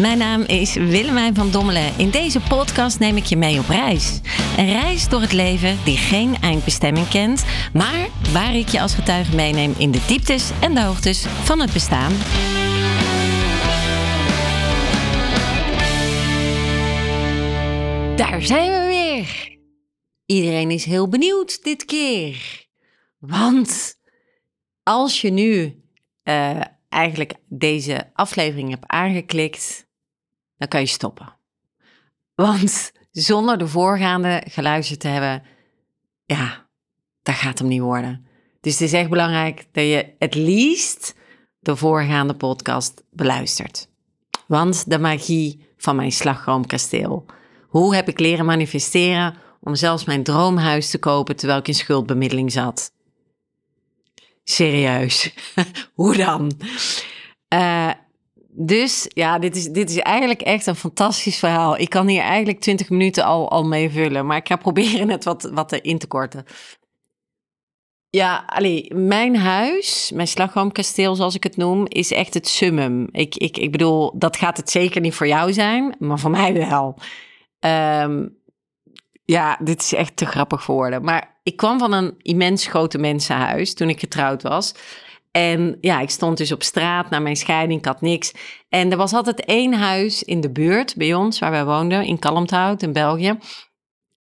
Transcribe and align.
Mijn 0.00 0.18
naam 0.18 0.42
is 0.42 0.74
Willemijn 0.74 1.34
van 1.34 1.50
Dommelen. 1.50 1.98
In 1.98 2.10
deze 2.10 2.40
podcast 2.40 2.98
neem 2.98 3.16
ik 3.16 3.24
je 3.24 3.36
mee 3.36 3.58
op 3.58 3.68
reis. 3.68 4.20
Een 4.56 4.72
reis 4.72 5.08
door 5.08 5.20
het 5.20 5.32
leven 5.32 5.78
die 5.84 5.96
geen 5.96 6.36
eindbestemming 6.36 7.08
kent, 7.08 7.44
maar 7.72 8.08
waar 8.32 8.54
ik 8.54 8.68
je 8.68 8.80
als 8.80 8.94
getuige 8.94 9.34
meeneem 9.34 9.74
in 9.78 9.90
de 9.90 10.04
dieptes 10.06 10.50
en 10.60 10.74
de 10.74 10.82
hoogtes 10.82 11.26
van 11.26 11.60
het 11.60 11.72
bestaan. 11.72 12.12
Daar 18.16 18.42
zijn 18.42 18.70
we 18.70 18.86
weer. 18.86 19.58
Iedereen 20.26 20.70
is 20.70 20.84
heel 20.84 21.08
benieuwd 21.08 21.62
dit 21.62 21.84
keer. 21.84 22.66
Want 23.18 23.94
als 24.82 25.20
je 25.20 25.30
nu 25.30 25.82
uh, 26.24 26.60
eigenlijk 26.88 27.34
deze 27.48 28.10
aflevering 28.12 28.70
hebt 28.70 28.86
aangeklikt, 28.86 29.88
dan 30.60 30.68
kan 30.68 30.80
je 30.80 30.86
stoppen. 30.86 31.36
Want 32.34 32.92
zonder 33.10 33.58
de 33.58 33.68
voorgaande 33.68 34.42
geluisterd 34.48 35.00
te 35.00 35.08
hebben, 35.08 35.42
ja, 36.24 36.66
dat 37.22 37.34
gaat 37.34 37.58
hem 37.58 37.68
niet 37.68 37.80
worden. 37.80 38.26
Dus 38.60 38.72
het 38.72 38.82
is 38.82 38.92
echt 38.92 39.10
belangrijk 39.10 39.66
dat 39.72 39.84
je 39.84 40.14
het 40.18 40.34
liefst 40.34 41.14
de 41.58 41.76
voorgaande 41.76 42.34
podcast 42.34 43.02
beluistert. 43.10 43.88
Want 44.46 44.90
de 44.90 44.98
magie 44.98 45.68
van 45.76 45.96
mijn 45.96 46.12
slagroomkasteel. 46.12 47.26
Hoe 47.68 47.94
heb 47.94 48.08
ik 48.08 48.18
leren 48.18 48.44
manifesteren 48.44 49.36
om 49.60 49.74
zelfs 49.74 50.04
mijn 50.04 50.22
droomhuis 50.22 50.90
te 50.90 50.98
kopen 50.98 51.36
terwijl 51.36 51.58
ik 51.58 51.68
in 51.68 51.74
schuldbemiddeling 51.74 52.52
zat? 52.52 52.92
Serieus, 54.44 55.34
hoe 55.94 56.16
dan? 56.16 56.52
Uh, 57.54 57.90
dus 58.52 59.06
ja, 59.08 59.38
dit 59.38 59.56
is, 59.56 59.64
dit 59.68 59.90
is 59.90 59.98
eigenlijk 59.98 60.40
echt 60.40 60.66
een 60.66 60.76
fantastisch 60.76 61.38
verhaal. 61.38 61.78
Ik 61.78 61.90
kan 61.90 62.06
hier 62.06 62.22
eigenlijk 62.22 62.60
20 62.60 62.90
minuten 62.90 63.24
al, 63.24 63.50
al 63.50 63.64
mee 63.64 63.90
vullen, 63.90 64.26
maar 64.26 64.36
ik 64.36 64.48
ga 64.48 64.56
proberen 64.66 65.08
het 65.08 65.24
wat, 65.24 65.50
wat 65.52 65.72
in 65.72 65.98
te 65.98 66.06
korten. 66.06 66.44
Ja, 68.10 68.44
allee, 68.46 68.94
mijn 68.94 69.36
huis, 69.36 70.10
mijn 70.14 70.28
slagroomkasteel 70.28 71.14
zoals 71.14 71.34
ik 71.34 71.42
het 71.42 71.56
noem, 71.56 71.86
is 71.88 72.12
echt 72.12 72.34
het 72.34 72.48
summum. 72.48 73.08
Ik, 73.10 73.36
ik, 73.36 73.56
ik 73.56 73.72
bedoel, 73.72 74.18
dat 74.18 74.36
gaat 74.36 74.56
het 74.56 74.70
zeker 74.70 75.00
niet 75.00 75.14
voor 75.14 75.26
jou 75.26 75.52
zijn, 75.52 75.94
maar 75.98 76.18
voor 76.18 76.30
mij 76.30 76.52
wel. 76.52 76.96
Um, 78.04 78.38
ja, 79.24 79.58
dit 79.62 79.82
is 79.82 79.92
echt 79.92 80.16
te 80.16 80.26
grappig 80.26 80.62
voor. 80.62 81.02
Maar 81.02 81.40
ik 81.42 81.56
kwam 81.56 81.78
van 81.78 81.92
een 81.92 82.14
immens 82.18 82.66
grote 82.66 82.98
mensenhuis 82.98 83.74
toen 83.74 83.88
ik 83.88 84.00
getrouwd 84.00 84.42
was. 84.42 84.74
En 85.30 85.76
ja, 85.80 86.00
ik 86.00 86.10
stond 86.10 86.36
dus 86.36 86.52
op 86.52 86.62
straat 86.62 87.10
na 87.10 87.18
mijn 87.18 87.36
scheiding, 87.36 87.78
ik 87.78 87.86
had 87.86 88.00
niks. 88.00 88.32
En 88.68 88.90
er 88.90 88.96
was 88.96 89.12
altijd 89.12 89.44
één 89.44 89.72
huis 89.72 90.22
in 90.22 90.40
de 90.40 90.50
buurt 90.50 90.94
bij 90.96 91.14
ons, 91.14 91.38
waar 91.38 91.50
wij 91.50 91.64
woonden, 91.64 92.04
in 92.04 92.18
Kalmthout 92.18 92.82
in 92.82 92.92
België. 92.92 93.38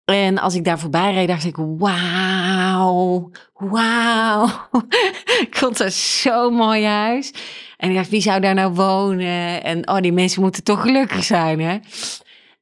En 0.05 0.37
als 0.37 0.55
ik 0.55 0.63
daar 0.63 0.79
voorbij 0.79 1.13
reed, 1.13 1.27
dacht 1.27 1.45
ik, 1.45 1.55
wauw, 1.55 3.31
wauw. 3.53 4.47
ik 5.47 5.55
vond 5.57 5.77
het 5.77 5.93
zo'n 5.93 6.53
mooi 6.53 6.85
huis. 6.85 7.33
En 7.77 7.89
ik 7.89 7.95
dacht, 7.95 8.09
wie 8.09 8.21
zou 8.21 8.39
daar 8.39 8.53
nou 8.53 8.73
wonen? 8.73 9.63
En 9.63 9.89
oh, 9.89 9.97
die 9.97 10.13
mensen 10.13 10.41
moeten 10.41 10.63
toch 10.63 10.81
gelukkig 10.81 11.23
zijn, 11.23 11.59
hè? 11.59 11.77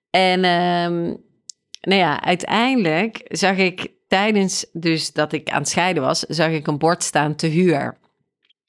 En 0.10 0.46
um, 0.46 1.18
nou 1.82 2.00
ja, 2.00 2.22
uiteindelijk 2.24 3.22
zag 3.28 3.58
ik 3.58 3.88
tijdens 4.08 4.66
dus 4.74 5.12
dat 5.12 5.34
ik 5.34 5.50
aan 5.50 5.60
het 5.60 5.70
scheiden 5.70 6.04
was, 6.04 6.20
zag 6.20 6.50
ik 6.50 6.68
een 6.68 6.78
bord 6.78 7.04
staan 7.04 7.36
te 7.36 7.48
huur. 7.48 7.98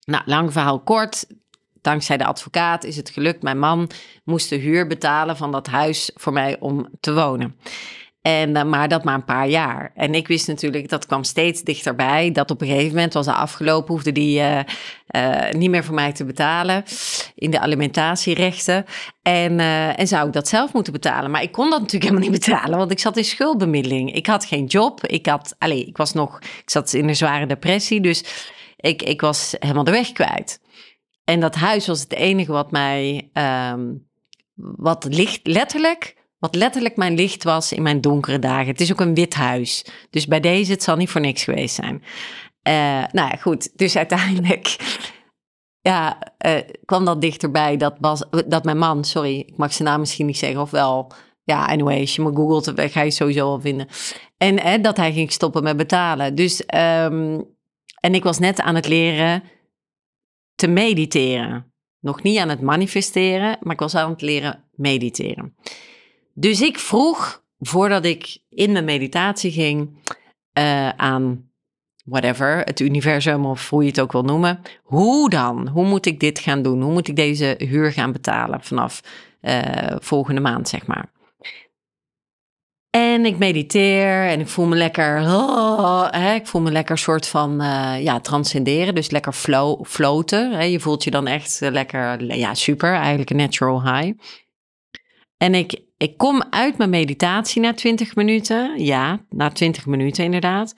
Nou, 0.05 0.23
lang 0.27 0.53
verhaal 0.53 0.81
kort. 0.81 1.27
Dankzij 1.81 2.17
de 2.17 2.25
advocaat 2.25 2.85
is 2.85 2.97
het 2.97 3.11
gelukt. 3.11 3.43
Mijn 3.43 3.59
man 3.59 3.91
moest 4.25 4.49
de 4.49 4.57
huur 4.57 4.87
betalen 4.87 5.37
van 5.37 5.53
dat 5.53 5.67
huis 5.67 6.11
voor 6.15 6.33
mij 6.33 6.57
om 6.61 6.89
te 7.01 7.15
wonen. 7.15 7.57
En, 8.23 8.57
uh, 8.57 8.63
maar 8.63 8.89
dat 8.89 9.05
maar 9.05 9.15
een 9.15 9.25
paar 9.25 9.49
jaar. 9.49 9.93
En 9.95 10.15
ik 10.15 10.29
wist 10.29 10.47
natuurlijk, 10.47 10.89
dat 10.89 11.07
kwam 11.07 11.25
steeds 11.25 11.63
dichterbij, 11.63 12.33
dat 12.33 12.51
op 12.51 12.61
een 12.61 12.67
gegeven 12.67 12.95
moment 12.95 13.13
was 13.13 13.27
het 13.27 13.35
afgelopen, 13.35 13.95
hoefde 13.95 14.13
die 14.13 14.39
uh, 14.39 14.59
uh, 15.17 15.51
niet 15.51 15.71
meer 15.71 15.85
voor 15.85 15.95
mij 15.95 16.13
te 16.13 16.25
betalen 16.25 16.85
in 17.35 17.51
de 17.51 17.61
alimentatierechten. 17.61 18.85
En, 19.23 19.61
en 19.97 20.09
zou 20.09 20.27
ik 20.27 20.33
dat 20.33 20.49
zelf 20.49 20.73
moeten 20.73 20.93
betalen. 20.93 21.31
Maar 21.31 21.43
ik 21.43 21.53
kon 21.53 21.71
dat 21.71 21.81
natuurlijk 21.81 22.05
helemaal 22.11 22.31
niet 22.31 22.45
betalen, 22.45 22.79
want 22.79 22.91
ik 22.91 22.99
zat 22.99 23.17
in 23.17 23.25
schuldbemiddeling. 23.25 24.15
Ik 24.15 24.27
had 24.27 24.45
geen 24.45 24.65
job, 24.65 25.07
ik, 25.07 25.27
had, 25.27 25.55
allez, 25.59 25.87
ik, 25.87 25.97
was 25.97 26.13
nog, 26.13 26.39
ik 26.39 26.71
zat 26.71 26.93
in 26.93 27.09
een 27.09 27.17
zware 27.17 27.47
depressie, 27.47 28.01
dus 28.01 28.25
ik, 28.83 29.03
ik 29.03 29.21
was 29.21 29.57
helemaal 29.59 29.85
de 29.85 29.91
weg 29.91 30.13
kwijt. 30.13 30.61
En 31.25 31.41
dat 31.41 31.55
huis 31.55 31.87
was 31.87 32.01
het 32.01 32.13
enige 32.13 32.53
wat 32.53 32.71
mij, 32.71 33.31
um, 33.73 34.09
wat 34.55 35.07
licht, 35.11 35.41
letterlijk 35.47 36.21
wat 36.43 36.55
letterlijk 36.55 36.97
mijn 36.97 37.15
licht 37.15 37.45
was 37.45 37.73
in 37.73 37.83
mijn 37.83 38.01
donkere 38.01 38.39
dagen. 38.39 38.67
Het 38.67 38.81
is 38.81 38.93
ook 38.93 39.01
een 39.01 39.15
wit 39.15 39.35
huis. 39.35 39.85
Dus 40.11 40.27
bij 40.27 40.41
deze, 40.41 40.73
het 40.73 40.83
zal 40.83 40.97
niet 40.97 41.11
voor 41.11 41.21
niks 41.21 41.45
geweest 41.45 41.75
zijn. 41.75 41.95
Uh, 42.69 42.75
nou 43.13 43.29
ja, 43.29 43.37
goed. 43.41 43.79
Dus 43.79 43.97
uiteindelijk 43.97 44.77
ja, 45.91 46.19
uh, 46.47 46.53
kwam 46.85 47.05
dat 47.05 47.21
dichterbij 47.21 47.77
dat, 47.77 47.97
was, 48.01 48.25
dat 48.47 48.65
mijn 48.65 48.79
man, 48.79 49.05
sorry, 49.05 49.39
ik 49.39 49.57
mag 49.57 49.73
zijn 49.73 49.89
naam 49.89 50.01
misschien 50.01 50.27
niet 50.27 50.39
zeggen, 50.39 50.61
of 50.61 50.71
wel. 50.71 51.13
Ja, 51.45 51.67
anyway, 51.67 52.01
als 52.01 52.15
je 52.15 52.23
me 52.23 52.35
googelt, 52.35 52.73
ga 52.91 53.03
je 53.03 53.11
sowieso 53.11 53.47
wel 53.47 53.61
vinden. 53.61 53.89
En 54.37 54.55
uh, 54.55 54.83
dat 54.83 54.97
hij 54.97 55.13
ging 55.13 55.33
stoppen 55.33 55.63
met 55.63 55.77
betalen. 55.77 56.35
Dus, 56.35 56.63
um, 56.75 57.45
en 58.03 58.15
ik 58.15 58.23
was 58.23 58.39
net 58.39 58.61
aan 58.61 58.75
het 58.75 58.89
leren 58.89 59.43
te 60.55 60.67
mediteren. 60.67 61.73
Nog 62.01 62.23
niet 62.23 62.39
aan 62.39 62.49
het 62.49 62.61
manifesteren, 62.61 63.59
maar 63.61 63.73
ik 63.73 63.81
was 63.81 63.95
aan 63.95 64.11
het 64.11 64.21
leren 64.21 64.65
mediteren. 64.73 65.57
Dus 66.35 66.61
ik 66.61 66.79
vroeg, 66.79 67.45
voordat 67.59 68.05
ik 68.05 68.39
in 68.49 68.73
mijn 68.73 68.85
meditatie 68.85 69.51
ging, 69.51 69.97
uh, 70.59 70.89
aan 70.89 71.51
whatever, 72.05 72.59
het 72.59 72.81
universum 72.81 73.47
of 73.47 73.71
hoe 73.71 73.83
je 73.83 73.89
het 73.89 74.01
ook 74.01 74.13
wil 74.13 74.23
noemen. 74.23 74.61
Hoe 74.83 75.31
dan? 75.31 75.69
Hoe 75.69 75.87
moet 75.87 76.07
ik 76.07 76.21
dit 76.21 76.39
gaan 76.39 76.63
doen? 76.63 76.83
Hoe 76.83 76.93
moet 76.93 77.09
ik 77.09 77.17
deze 77.17 77.55
huur 77.59 77.93
gaan 77.93 78.13
betalen 78.13 78.63
vanaf 78.63 79.03
uh, 79.43 79.97
volgende 79.99 80.41
maand, 80.41 80.69
zeg 80.69 80.87
maar? 80.87 81.12
En 82.97 83.27
ik 83.27 83.39
mediteer 83.39 84.27
en 84.27 84.41
ik 84.41 84.49
voel 84.49 84.67
me 84.67 84.77
lekker, 84.77 85.21
oh, 85.21 86.11
hè, 86.11 86.35
ik 86.35 86.47
voel 86.47 86.61
me 86.61 86.71
lekker 86.71 86.99
soort 86.99 87.27
van, 87.27 87.63
uh, 87.63 88.03
ja, 88.03 88.21
transcenderen. 88.21 88.95
Dus 88.95 89.11
lekker 89.11 89.33
flow, 89.33 89.85
floten. 89.87 90.53
Hè. 90.53 90.63
Je 90.63 90.81
voelt 90.81 91.05
je 91.05 91.11
dan 91.11 91.27
echt 91.27 91.61
lekker, 91.61 92.35
ja, 92.35 92.55
super, 92.55 92.95
eigenlijk 92.95 93.31
een 93.31 93.37
natural 93.37 93.83
high. 93.83 94.19
En 95.37 95.55
ik, 95.55 95.81
ik 95.97 96.17
kom 96.17 96.43
uit 96.51 96.79
mijn 96.79 96.91
meditatie 96.91 97.61
na 97.63 97.75
20 97.75 98.15
minuten. 98.15 98.85
Ja, 98.85 99.25
na 99.29 99.49
20 99.51 99.87
minuten 99.87 100.25
inderdaad. 100.25 100.75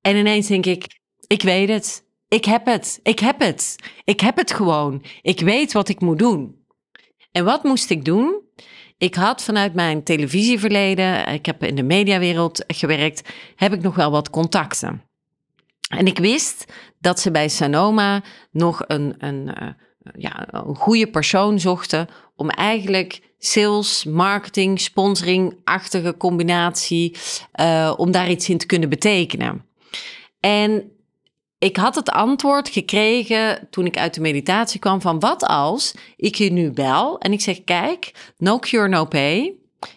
En 0.00 0.16
ineens 0.16 0.46
denk 0.46 0.66
ik, 0.66 1.00
ik 1.26 1.42
weet 1.42 1.68
het. 1.68 2.04
Ik 2.28 2.44
heb 2.44 2.66
het. 2.66 3.00
Ik 3.02 3.18
heb 3.18 3.40
het. 3.40 3.76
Ik 4.04 4.20
heb 4.20 4.36
het 4.36 4.52
gewoon. 4.52 5.02
Ik 5.22 5.40
weet 5.40 5.72
wat 5.72 5.88
ik 5.88 6.00
moet 6.00 6.18
doen. 6.18 6.64
En 7.32 7.44
wat 7.44 7.64
moest 7.64 7.90
ik 7.90 8.04
doen? 8.04 8.40
Ik 9.00 9.14
had 9.14 9.42
vanuit 9.42 9.74
mijn 9.74 10.02
televisieverleden, 10.02 11.28
ik 11.28 11.46
heb 11.46 11.64
in 11.64 11.74
de 11.74 11.82
mediawereld 11.82 12.64
gewerkt, 12.66 13.28
heb 13.56 13.72
ik 13.72 13.82
nog 13.82 13.94
wel 13.94 14.10
wat 14.10 14.30
contacten. 14.30 15.02
En 15.88 16.06
ik 16.06 16.18
wist 16.18 16.72
dat 16.98 17.20
ze 17.20 17.30
bij 17.30 17.48
Sanoma 17.48 18.22
nog 18.50 18.84
een, 18.86 19.14
een, 19.18 19.54
eh, 19.54 19.68
ja, 20.14 20.46
een 20.50 20.76
goede 20.76 21.06
persoon 21.06 21.60
zochten 21.60 22.08
om 22.36 22.50
eigenlijk 22.50 23.20
sales, 23.38 24.04
marketing, 24.04 24.80
sponsoring-achtige 24.80 26.16
combinatie, 26.16 27.16
uh, 27.60 27.94
om 27.96 28.10
daar 28.10 28.30
iets 28.30 28.48
in 28.48 28.58
te 28.58 28.66
kunnen 28.66 28.88
betekenen. 28.88 29.64
En 30.40 30.92
ik 31.60 31.76
had 31.76 31.94
het 31.94 32.10
antwoord 32.10 32.68
gekregen 32.68 33.68
toen 33.70 33.86
ik 33.86 33.98
uit 33.98 34.14
de 34.14 34.20
meditatie 34.20 34.80
kwam 34.80 35.00
van 35.00 35.20
wat 35.20 35.44
als 35.44 35.94
ik 36.16 36.34
je 36.34 36.52
nu 36.52 36.70
bel 36.70 37.18
en 37.18 37.32
ik 37.32 37.40
zeg 37.40 37.64
kijk, 37.64 38.32
no 38.38 38.58
cure, 38.58 38.88
no 38.88 39.04
pay. 39.04 39.54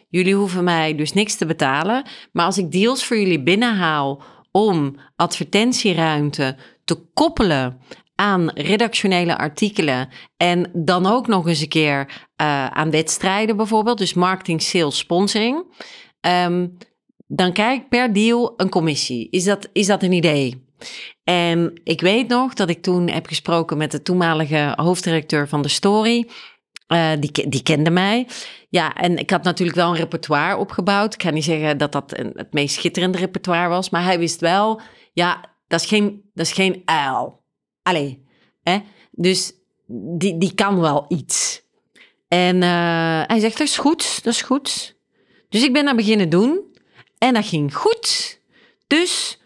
Jullie 0.09 0.35
hoeven 0.35 0.63
mij 0.63 0.95
dus 0.95 1.13
niks 1.13 1.35
te 1.35 1.45
betalen, 1.45 2.03
maar 2.31 2.45
als 2.45 2.57
ik 2.57 2.71
deals 2.71 3.05
voor 3.05 3.17
jullie 3.17 3.43
binnenhaal 3.43 4.21
om 4.51 4.95
advertentieruimte 5.15 6.57
te 6.83 6.95
koppelen 7.13 7.79
aan 8.15 8.49
redactionele 8.49 9.37
artikelen 9.37 10.09
en 10.37 10.69
dan 10.73 11.05
ook 11.05 11.27
nog 11.27 11.47
eens 11.47 11.61
een 11.61 11.67
keer 11.67 12.05
uh, 12.41 12.67
aan 12.67 12.91
wedstrijden 12.91 13.57
bijvoorbeeld, 13.57 13.97
dus 13.97 14.13
marketing, 14.13 14.61
sales, 14.61 14.97
sponsoring, 14.97 15.65
um, 16.21 16.77
dan 17.27 17.53
krijg 17.53 17.79
ik 17.79 17.89
per 17.89 18.13
deal 18.13 18.53
een 18.57 18.69
commissie. 18.69 19.27
Is 19.29 19.43
dat, 19.43 19.69
is 19.73 19.87
dat 19.87 20.03
een 20.03 20.11
idee? 20.11 20.62
En 21.23 21.81
ik 21.83 22.01
weet 22.01 22.27
nog 22.27 22.53
dat 22.53 22.69
ik 22.69 22.81
toen 22.81 23.09
heb 23.09 23.27
gesproken 23.27 23.77
met 23.77 23.91
de 23.91 24.01
toenmalige 24.01 24.73
hoofddirecteur 24.75 25.47
van 25.47 25.61
de 25.61 25.67
Story. 25.67 26.29
Uh, 26.87 27.11
die, 27.19 27.49
die 27.49 27.63
kende 27.63 27.89
mij. 27.89 28.27
Ja, 28.69 28.93
en 28.93 29.17
ik 29.17 29.29
had 29.29 29.43
natuurlijk 29.43 29.77
wel 29.77 29.89
een 29.89 29.95
repertoire 29.95 30.57
opgebouwd. 30.57 31.13
Ik 31.13 31.21
ga 31.21 31.29
niet 31.29 31.43
zeggen 31.43 31.77
dat 31.77 31.91
dat 31.91 32.11
het 32.17 32.53
meest 32.53 32.75
schitterende 32.75 33.17
repertoire 33.17 33.69
was, 33.69 33.89
maar 33.89 34.03
hij 34.03 34.19
wist 34.19 34.39
wel, 34.39 34.81
ja, 35.13 35.45
dat 35.67 35.81
is 35.81 35.87
geen, 35.87 36.29
dat 36.33 36.45
is 36.45 36.51
geen 36.51 36.81
uil. 36.85 37.43
Allee, 37.81 38.25
hè? 38.63 38.79
Dus 39.11 39.53
die, 40.17 40.37
die 40.37 40.53
kan 40.53 40.79
wel 40.79 41.05
iets. 41.07 41.61
En 42.27 42.55
uh, 42.55 43.21
hij 43.27 43.39
zegt, 43.39 43.57
dat 43.57 43.67
is 43.67 43.77
goed, 43.77 44.23
dat 44.23 44.33
is 44.33 44.41
goed. 44.41 44.95
Dus 45.49 45.63
ik 45.63 45.73
ben 45.73 45.85
dat 45.85 45.95
beginnen 45.95 46.29
doen. 46.29 46.61
En 47.17 47.33
dat 47.33 47.45
ging 47.45 47.75
goed. 47.75 48.39
Dus 48.87 49.41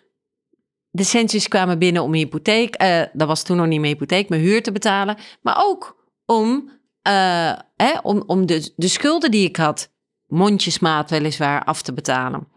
de 0.97 1.03
centjes 1.03 1.47
kwamen 1.47 1.79
binnen 1.79 2.03
om 2.03 2.13
hypotheek, 2.13 2.81
uh, 2.81 3.01
dat 3.13 3.27
was 3.27 3.43
toen 3.43 3.57
nog 3.57 3.67
niet 3.67 3.79
mijn 3.79 3.91
hypotheek, 3.91 4.29
mijn 4.29 4.41
huur 4.41 4.63
te 4.63 4.71
betalen. 4.71 5.17
Maar 5.41 5.55
ook 5.57 6.05
om, 6.25 6.69
uh, 7.07 7.53
hè, 7.75 7.99
om, 8.01 8.23
om 8.25 8.45
de, 8.45 8.73
de 8.75 8.87
schulden 8.87 9.31
die 9.31 9.47
ik 9.47 9.55
had, 9.55 9.91
mondjesmaat 10.27 11.09
weliswaar, 11.09 11.63
af 11.63 11.81
te 11.81 11.93
betalen. 11.93 12.47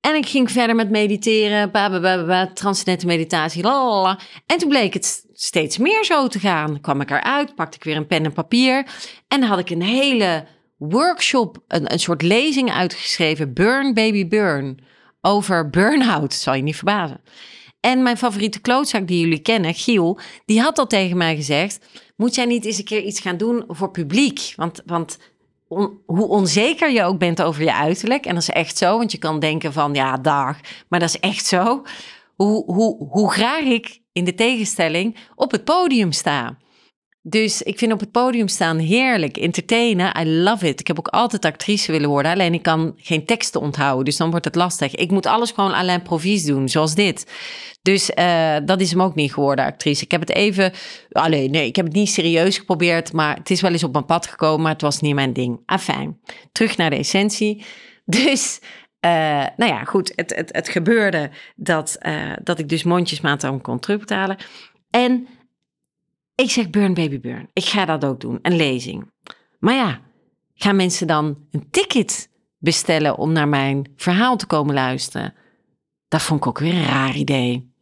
En 0.00 0.14
ik 0.14 0.26
ging 0.26 0.50
verder 0.50 0.76
met 0.76 0.90
mediteren, 0.90 1.70
transcendente 2.54 3.06
meditatie, 3.06 3.62
lalala. 3.62 4.18
En 4.46 4.58
toen 4.58 4.68
bleek 4.68 4.94
het 4.94 5.26
steeds 5.32 5.78
meer 5.78 6.04
zo 6.04 6.26
te 6.28 6.38
gaan. 6.38 6.80
kwam 6.80 7.00
ik 7.00 7.10
eruit, 7.10 7.54
pakte 7.54 7.76
ik 7.76 7.84
weer 7.84 7.96
een 7.96 8.06
pen 8.06 8.24
en 8.24 8.32
papier. 8.32 8.86
En 9.28 9.42
had 9.42 9.58
ik 9.58 9.70
een 9.70 9.82
hele 9.82 10.46
workshop, 10.76 11.64
een, 11.68 11.92
een 11.92 11.98
soort 11.98 12.22
lezing 12.22 12.72
uitgeschreven. 12.72 13.52
Burn, 13.52 13.94
baby, 13.94 14.28
burn. 14.28 14.78
Over 15.26 15.70
burn-out, 15.70 16.34
zal 16.34 16.54
je 16.54 16.62
niet 16.62 16.76
verbazen. 16.76 17.20
En 17.80 18.02
mijn 18.02 18.16
favoriete 18.16 18.60
klootzak 18.60 19.06
die 19.06 19.20
jullie 19.20 19.38
kennen, 19.38 19.74
Giel, 19.74 20.18
die 20.44 20.60
had 20.60 20.78
al 20.78 20.86
tegen 20.86 21.16
mij 21.16 21.36
gezegd... 21.36 21.86
moet 22.16 22.34
jij 22.34 22.44
niet 22.44 22.64
eens 22.64 22.78
een 22.78 22.84
keer 22.84 23.02
iets 23.02 23.20
gaan 23.20 23.36
doen 23.36 23.64
voor 23.68 23.90
publiek? 23.90 24.52
Want, 24.56 24.82
want 24.86 25.18
hoe 26.06 26.28
onzeker 26.28 26.90
je 26.90 27.02
ook 27.02 27.18
bent 27.18 27.42
over 27.42 27.62
je 27.62 27.74
uiterlijk, 27.74 28.26
en 28.26 28.34
dat 28.34 28.42
is 28.42 28.50
echt 28.50 28.76
zo, 28.76 28.98
want 28.98 29.12
je 29.12 29.18
kan 29.18 29.40
denken 29.40 29.72
van 29.72 29.94
ja, 29.94 30.16
dag, 30.16 30.58
maar 30.88 31.00
dat 31.00 31.08
is 31.08 31.20
echt 31.20 31.46
zo. 31.46 31.82
Hoe, 32.34 32.64
hoe, 32.64 33.06
hoe 33.08 33.32
graag 33.32 33.64
ik 33.64 34.00
in 34.12 34.24
de 34.24 34.34
tegenstelling 34.34 35.16
op 35.34 35.50
het 35.50 35.64
podium 35.64 36.12
sta. 36.12 36.56
Dus 37.26 37.62
ik 37.62 37.78
vind 37.78 37.92
op 37.92 38.00
het 38.00 38.10
podium 38.10 38.48
staan 38.48 38.78
heerlijk, 38.78 39.36
entertainen, 39.36 40.20
I 40.20 40.28
love 40.28 40.68
it. 40.68 40.80
Ik 40.80 40.86
heb 40.86 40.98
ook 40.98 41.08
altijd 41.08 41.44
actrice 41.44 41.92
willen 41.92 42.08
worden, 42.08 42.32
alleen 42.32 42.54
ik 42.54 42.62
kan 42.62 42.94
geen 42.96 43.24
teksten 43.24 43.60
onthouden, 43.60 44.04
dus 44.04 44.16
dan 44.16 44.30
wordt 44.30 44.44
het 44.44 44.54
lastig. 44.54 44.94
Ik 44.94 45.10
moet 45.10 45.26
alles 45.26 45.50
gewoon 45.50 45.72
alleen 45.72 46.02
provies 46.02 46.44
doen, 46.44 46.68
zoals 46.68 46.94
dit. 46.94 47.26
Dus 47.82 48.10
uh, 48.10 48.56
dat 48.64 48.80
is 48.80 48.90
hem 48.90 49.02
ook 49.02 49.14
niet 49.14 49.32
geworden, 49.32 49.64
actrice. 49.64 50.04
Ik 50.04 50.10
heb 50.10 50.20
het 50.20 50.30
even, 50.30 50.72
alleen 51.12 51.50
nee, 51.50 51.66
ik 51.66 51.76
heb 51.76 51.84
het 51.84 51.94
niet 51.94 52.08
serieus 52.08 52.58
geprobeerd, 52.58 53.12
maar 53.12 53.36
het 53.36 53.50
is 53.50 53.60
wel 53.60 53.72
eens 53.72 53.84
op 53.84 53.92
mijn 53.92 54.04
pad 54.04 54.26
gekomen, 54.26 54.62
maar 54.62 54.72
het 54.72 54.82
was 54.82 55.00
niet 55.00 55.14
mijn 55.14 55.32
ding. 55.32 55.60
Afijn, 55.66 56.20
terug 56.52 56.76
naar 56.76 56.90
de 56.90 56.96
essentie. 56.96 57.64
Dus 58.04 58.60
uh, 59.04 59.10
nou 59.56 59.72
ja, 59.72 59.84
goed, 59.84 60.12
het, 60.14 60.34
het, 60.34 60.52
het 60.52 60.68
gebeurde 60.68 61.30
dat, 61.56 61.96
uh, 62.06 62.32
dat 62.42 62.58
ik 62.58 62.68
dus 62.68 62.82
mondjesmaat 62.82 63.44
om 63.44 63.60
kon 63.60 63.78
terugbetalen. 63.78 64.36
En 64.90 65.28
ik 66.34 66.50
zeg 66.50 66.70
burn 66.70 66.94
baby 66.94 67.20
burn. 67.20 67.50
Ik 67.52 67.64
ga 67.64 67.84
dat 67.84 68.04
ook 68.04 68.20
doen, 68.20 68.38
een 68.42 68.56
lezing. 68.56 69.10
Maar 69.58 69.74
ja, 69.74 70.00
gaan 70.54 70.76
mensen 70.76 71.06
dan 71.06 71.46
een 71.50 71.70
ticket 71.70 72.30
bestellen 72.58 73.18
om 73.18 73.32
naar 73.32 73.48
mijn 73.48 73.92
verhaal 73.96 74.36
te 74.36 74.46
komen 74.46 74.74
luisteren? 74.74 75.34
Dat 76.08 76.22
vond 76.22 76.40
ik 76.40 76.46
ook 76.46 76.58
weer 76.58 76.74
een 76.74 76.84
raar 76.84 77.16
idee. 77.16 77.72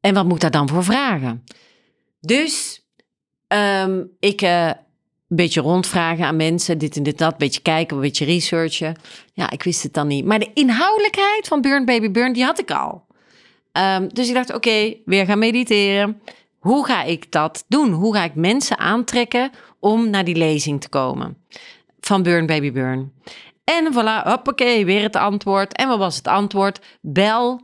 En 0.00 0.14
wat 0.14 0.26
moet 0.26 0.40
daar 0.40 0.50
dan 0.50 0.68
voor 0.68 0.84
vragen? 0.84 1.44
Dus 2.20 2.84
um, 3.48 4.10
ik 4.18 4.42
uh, 4.42 4.66
een 4.66 5.36
beetje 5.36 5.60
rondvragen 5.60 6.24
aan 6.24 6.36
mensen, 6.36 6.78
dit 6.78 6.96
en 6.96 7.02
dit 7.02 7.18
dat, 7.18 7.32
een 7.32 7.38
beetje 7.38 7.60
kijken, 7.60 7.96
een 7.96 8.02
beetje 8.02 8.24
researchen. 8.24 8.96
Ja, 9.32 9.50
ik 9.50 9.62
wist 9.62 9.82
het 9.82 9.94
dan 9.94 10.06
niet. 10.06 10.24
Maar 10.24 10.38
de 10.38 10.50
inhoudelijkheid 10.54 11.48
van 11.48 11.60
Burn 11.60 11.84
Baby 11.84 12.10
Burn, 12.10 12.32
die 12.32 12.44
had 12.44 12.58
ik 12.58 12.70
al. 12.70 13.06
Um, 13.72 14.08
dus 14.14 14.28
ik 14.28 14.34
dacht, 14.34 14.54
oké, 14.54 14.94
weer 15.04 15.26
gaan 15.26 15.38
mediteren. 15.38 16.20
Hoe 16.64 16.86
ga 16.86 17.02
ik 17.02 17.32
dat 17.32 17.64
doen? 17.68 17.92
Hoe 17.92 18.14
ga 18.14 18.24
ik 18.24 18.34
mensen 18.34 18.78
aantrekken 18.78 19.50
om 19.80 20.10
naar 20.10 20.24
die 20.24 20.36
lezing 20.36 20.80
te 20.80 20.88
komen? 20.88 21.36
Van 22.00 22.22
Burn 22.22 22.46
Baby 22.46 22.72
Burn. 22.72 23.12
En 23.64 23.92
voilà, 23.92 24.28
hoppakee, 24.28 24.84
weer 24.84 25.02
het 25.02 25.16
antwoord. 25.16 25.76
En 25.76 25.88
wat 25.88 25.98
was 25.98 26.16
het 26.16 26.26
antwoord? 26.26 26.80
Bel 27.00 27.60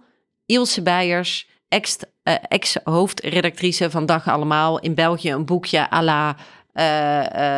Ilse 0.46 0.82
Beijers, 0.82 1.48
eh, 1.68 2.34
ex-hoofdredactrice 2.48 3.90
van 3.90 4.06
Dag 4.06 4.28
Allemaal 4.28 4.80
in 4.80 4.94
België, 4.94 5.32
een 5.32 5.44
boekje 5.44 5.92
à 5.92 6.02
la 6.02 6.36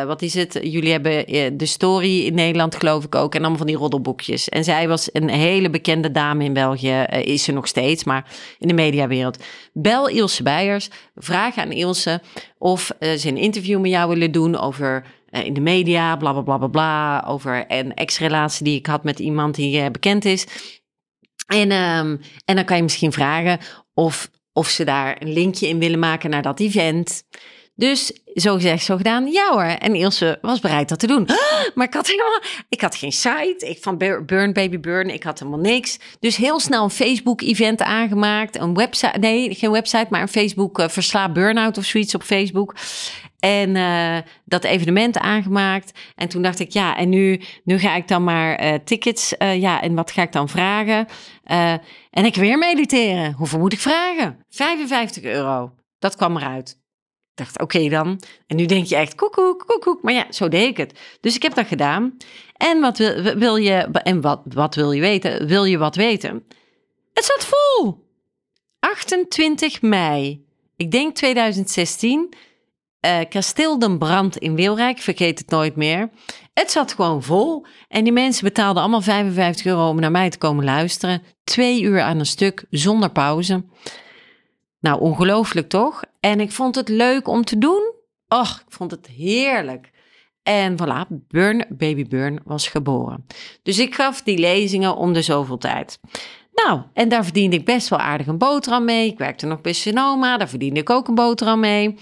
wat 0.05 0.21
is 0.21 0.33
het? 0.33 0.59
Jullie 0.61 0.91
hebben 0.91 1.25
de 1.57 1.65
story 1.65 2.25
in 2.25 2.33
Nederland, 2.33 2.75
geloof 2.75 3.03
ik 3.03 3.15
ook. 3.15 3.33
En 3.33 3.39
allemaal 3.39 3.57
van 3.57 3.67
die 3.67 3.75
roddelboekjes. 3.75 4.49
En 4.49 4.63
zij 4.63 4.87
was 4.87 5.09
een 5.11 5.29
hele 5.29 5.69
bekende 5.69 6.11
dame 6.11 6.43
in 6.43 6.53
België. 6.53 7.03
Is 7.09 7.43
ze 7.43 7.51
nog 7.51 7.67
steeds, 7.67 8.03
maar 8.03 8.31
in 8.59 8.67
de 8.67 8.73
mediawereld. 8.73 9.43
Bel 9.73 10.09
Ilse 10.09 10.43
Beijers. 10.43 10.89
Vraag 11.15 11.57
aan 11.57 11.71
Ilse 11.71 12.21
of 12.57 12.91
ze 12.99 13.27
een 13.27 13.37
interview 13.37 13.79
met 13.79 13.91
jou 13.91 14.09
willen 14.09 14.31
doen 14.31 14.57
over 14.57 15.05
in 15.29 15.53
de 15.53 15.61
media, 15.61 16.15
bla 16.15 16.31
bla 16.31 16.41
bla 16.41 16.57
bla 16.57 16.67
bla. 16.67 17.23
Over 17.27 17.65
een 17.67 17.93
ex-relatie 17.93 18.65
die 18.65 18.77
ik 18.77 18.85
had 18.85 19.03
met 19.03 19.19
iemand 19.19 19.55
die 19.55 19.91
bekend 19.91 20.25
is. 20.25 20.47
En, 21.47 21.71
um, 21.71 22.19
en 22.45 22.55
dan 22.55 22.65
kan 22.65 22.77
je 22.77 22.83
misschien 22.83 23.11
vragen 23.11 23.59
of, 23.93 24.29
of 24.53 24.67
ze 24.67 24.83
daar 24.83 25.21
een 25.21 25.33
linkje 25.33 25.67
in 25.67 25.79
willen 25.79 25.99
maken 25.99 26.29
naar 26.29 26.41
dat 26.41 26.59
event. 26.59 27.23
Dus 27.75 28.11
zo 28.33 28.53
gezegd, 28.53 28.83
zo 28.83 28.97
gedaan. 28.97 29.31
Ja 29.31 29.49
hoor. 29.51 29.63
En 29.63 29.95
Ilse 29.95 30.37
was 30.41 30.59
bereid 30.59 30.89
dat 30.89 30.99
te 30.99 31.07
doen. 31.07 31.27
Maar 31.75 31.87
ik 31.87 31.93
had 31.93 32.07
helemaal, 32.07 32.41
ik 32.69 32.81
had 32.81 32.95
geen 32.95 33.11
site. 33.11 33.55
Ik 33.57 33.77
van 33.81 33.97
Burn 34.25 34.53
Baby 34.53 34.79
Burn, 34.79 35.09
ik 35.13 35.23
had 35.23 35.39
helemaal 35.39 35.59
niks. 35.59 35.99
Dus 36.19 36.35
heel 36.35 36.59
snel 36.59 36.83
een 36.83 36.89
Facebook-event 36.89 37.81
aangemaakt. 37.81 38.59
Een 38.59 38.73
website, 38.73 39.19
nee, 39.19 39.55
geen 39.55 39.71
website, 39.71 40.07
maar 40.09 40.21
een 40.21 40.27
Facebook 40.27 40.79
uh, 40.79 40.87
Versla 40.87 41.31
Burnout 41.31 41.77
of 41.77 41.85
zoiets 41.85 42.15
op 42.15 42.23
Facebook. 42.23 42.75
En 43.39 43.75
uh, 43.75 44.17
dat 44.45 44.63
evenement 44.63 45.17
aangemaakt. 45.17 45.99
En 46.15 46.27
toen 46.27 46.41
dacht 46.41 46.59
ik, 46.59 46.71
ja, 46.71 46.97
en 46.97 47.09
nu, 47.09 47.41
nu 47.63 47.79
ga 47.79 47.95
ik 47.95 48.07
dan 48.07 48.23
maar 48.23 48.63
uh, 48.63 48.73
tickets. 48.83 49.35
Ja, 49.37 49.81
en 49.81 49.95
wat 49.95 50.11
ga 50.11 50.21
ik 50.21 50.31
dan 50.31 50.49
vragen? 50.49 51.07
en 52.09 52.25
ik 52.25 52.35
weer 52.35 52.57
mediteren. 52.57 53.33
Hoeveel 53.33 53.59
moet 53.59 53.73
ik 53.73 53.79
vragen? 53.79 54.45
55 54.49 55.23
euro. 55.23 55.73
Dat 55.99 56.15
kwam 56.15 56.37
eruit 56.37 56.81
dacht, 57.35 57.61
oké 57.61 57.89
dan. 57.89 58.21
En 58.47 58.55
nu 58.55 58.65
denk 58.65 58.85
je 58.85 58.95
echt, 58.95 59.15
koekoek, 59.15 59.63
koekoek. 59.67 60.01
Maar 60.01 60.13
ja, 60.13 60.25
zo 60.29 60.47
deed 60.47 60.69
ik 60.69 60.77
het. 60.77 60.99
Dus 61.21 61.35
ik 61.35 61.41
heb 61.41 61.53
dat 61.53 61.67
gedaan. 61.67 62.17
En 62.57 62.79
wat 62.79 62.97
wil, 63.37 63.55
je, 63.55 63.73
en 64.03 64.21
wat, 64.21 64.41
wat 64.45 64.75
wil 64.75 64.91
je 64.91 65.01
weten? 65.01 65.47
Wil 65.47 65.63
je 65.63 65.77
wat 65.77 65.95
weten? 65.95 66.43
Het 67.13 67.25
zat 67.25 67.45
vol. 67.45 68.01
28 68.79 69.81
mei, 69.81 70.45
ik 70.75 70.91
denk 70.91 71.15
2016. 71.15 72.33
Uh, 73.05 73.19
Kasteel 73.29 73.79
den 73.79 73.97
Brand 73.97 74.37
in 74.37 74.55
Wilrijk, 74.55 74.99
vergeet 74.99 75.39
het 75.39 75.49
nooit 75.49 75.75
meer. 75.75 76.09
Het 76.53 76.71
zat 76.71 76.93
gewoon 76.93 77.23
vol. 77.23 77.65
En 77.87 78.03
die 78.03 78.13
mensen 78.13 78.43
betaalden 78.43 78.81
allemaal 78.81 79.01
55 79.01 79.65
euro 79.65 79.89
om 79.89 79.99
naar 79.99 80.11
mij 80.11 80.29
te 80.29 80.37
komen 80.37 80.63
luisteren. 80.63 81.23
Twee 81.43 81.81
uur 81.81 82.01
aan 82.01 82.19
een 82.19 82.25
stuk, 82.25 82.65
zonder 82.69 83.11
pauze. 83.11 83.63
Nou, 84.83 84.99
ongelooflijk 84.99 85.69
toch? 85.69 86.01
En 86.19 86.39
ik 86.39 86.51
vond 86.51 86.75
het 86.75 86.89
leuk 86.89 87.27
om 87.27 87.43
te 87.43 87.57
doen. 87.57 87.93
Och, 88.27 88.63
ik 88.67 88.73
vond 88.73 88.91
het 88.91 89.07
heerlijk. 89.07 89.91
En 90.43 90.75
voilà, 90.77 91.07
Burn, 91.09 91.65
Baby 91.69 92.07
Burn 92.07 92.39
was 92.45 92.67
geboren. 92.67 93.25
Dus 93.61 93.79
ik 93.79 93.95
gaf 93.95 94.21
die 94.21 94.37
lezingen 94.37 94.95
om 94.95 95.13
de 95.13 95.21
zoveel 95.21 95.57
tijd. 95.57 95.99
Nou, 96.53 96.81
en 96.93 97.09
daar 97.09 97.23
verdiende 97.23 97.55
ik 97.55 97.65
best 97.65 97.87
wel 97.87 97.99
aardig 97.99 98.27
een 98.27 98.37
boterham 98.37 98.85
mee. 98.85 99.11
Ik 99.11 99.17
werkte 99.17 99.45
nog 99.45 99.61
bij 99.61 99.73
Sonoma, 99.73 100.37
daar 100.37 100.49
verdiende 100.49 100.79
ik 100.79 100.89
ook 100.89 101.07
een 101.07 101.15
boterham 101.15 101.59
mee. 101.59 101.97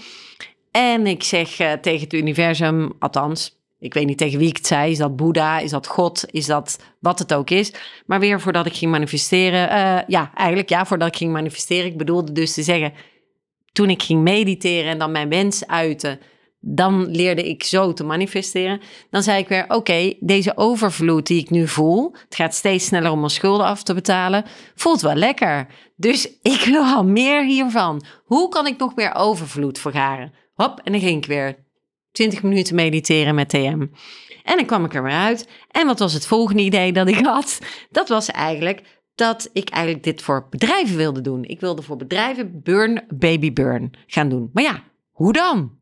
En 0.70 1.06
ik 1.06 1.22
zeg 1.22 1.60
uh, 1.60 1.72
tegen 1.72 2.00
het 2.00 2.12
universum, 2.12 2.92
althans, 2.98 3.61
ik 3.82 3.94
weet 3.94 4.06
niet 4.06 4.18
tegen 4.18 4.38
wie 4.38 4.48
ik 4.48 4.56
het 4.56 4.66
zei. 4.66 4.90
Is 4.90 4.98
dat 4.98 5.16
Boeddha? 5.16 5.58
Is 5.58 5.70
dat 5.70 5.86
God? 5.86 6.24
Is 6.30 6.46
dat 6.46 6.78
wat 7.00 7.18
het 7.18 7.34
ook 7.34 7.50
is? 7.50 7.72
Maar 8.06 8.20
weer 8.20 8.40
voordat 8.40 8.66
ik 8.66 8.74
ging 8.74 8.90
manifesteren. 8.90 9.68
Uh, 9.68 9.98
ja, 10.06 10.30
eigenlijk 10.34 10.68
ja, 10.68 10.86
voordat 10.86 11.08
ik 11.08 11.16
ging 11.16 11.32
manifesteren. 11.32 11.90
Ik 11.90 11.96
bedoelde 11.96 12.32
dus 12.32 12.54
te 12.54 12.62
zeggen, 12.62 12.92
toen 13.72 13.90
ik 13.90 14.02
ging 14.02 14.22
mediteren 14.22 14.90
en 14.90 14.98
dan 14.98 15.12
mijn 15.12 15.28
wens 15.28 15.66
uiten, 15.66 16.20
dan 16.60 17.10
leerde 17.10 17.48
ik 17.48 17.62
zo 17.62 17.92
te 17.92 18.04
manifesteren. 18.04 18.80
Dan 19.10 19.22
zei 19.22 19.38
ik 19.38 19.48
weer: 19.48 19.64
Oké, 19.68 20.14
deze 20.20 20.56
overvloed 20.56 21.26
die 21.26 21.40
ik 21.40 21.50
nu 21.50 21.68
voel, 21.68 22.14
het 22.24 22.34
gaat 22.34 22.54
steeds 22.54 22.84
sneller 22.84 23.10
om 23.10 23.18
mijn 23.18 23.30
schulden 23.30 23.66
af 23.66 23.82
te 23.82 23.94
betalen, 23.94 24.44
voelt 24.74 25.00
wel 25.00 25.14
lekker. 25.14 25.66
Dus 25.96 26.28
ik 26.42 26.64
wil 26.64 26.82
al 26.82 27.04
meer 27.04 27.44
hiervan. 27.44 28.04
Hoe 28.24 28.48
kan 28.48 28.66
ik 28.66 28.78
nog 28.78 28.94
meer 28.94 29.14
overvloed 29.14 29.78
vergaren? 29.78 30.32
Hop, 30.54 30.80
en 30.84 30.92
dan 30.92 31.00
ging 31.00 31.16
ik 31.16 31.26
weer 31.26 31.61
20 32.12 32.42
minuten 32.42 32.74
mediteren 32.74 33.34
met 33.34 33.48
TM. 33.48 33.86
En 34.42 34.56
dan 34.56 34.66
kwam 34.66 34.84
ik 34.84 34.94
er 34.94 35.02
weer 35.02 35.12
uit. 35.12 35.48
En 35.70 35.86
wat 35.86 35.98
was 35.98 36.12
het 36.12 36.26
volgende 36.26 36.62
idee 36.62 36.92
dat 36.92 37.08
ik 37.08 37.24
had? 37.34 37.58
Dat 37.90 38.08
was 38.08 38.30
eigenlijk 38.30 39.00
dat 39.14 39.50
ik 39.52 39.68
eigenlijk 39.68 40.04
dit 40.04 40.22
voor 40.22 40.46
bedrijven 40.50 40.96
wilde 40.96 41.20
doen. 41.20 41.44
Ik 41.44 41.60
wilde 41.60 41.82
voor 41.82 41.96
bedrijven 41.96 42.60
Burn 42.62 43.04
Baby 43.14 43.52
Burn 43.52 43.90
gaan 44.06 44.28
doen. 44.28 44.50
Maar 44.52 44.62
ja, 44.62 44.82
hoe 45.10 45.32
dan? 45.32 45.78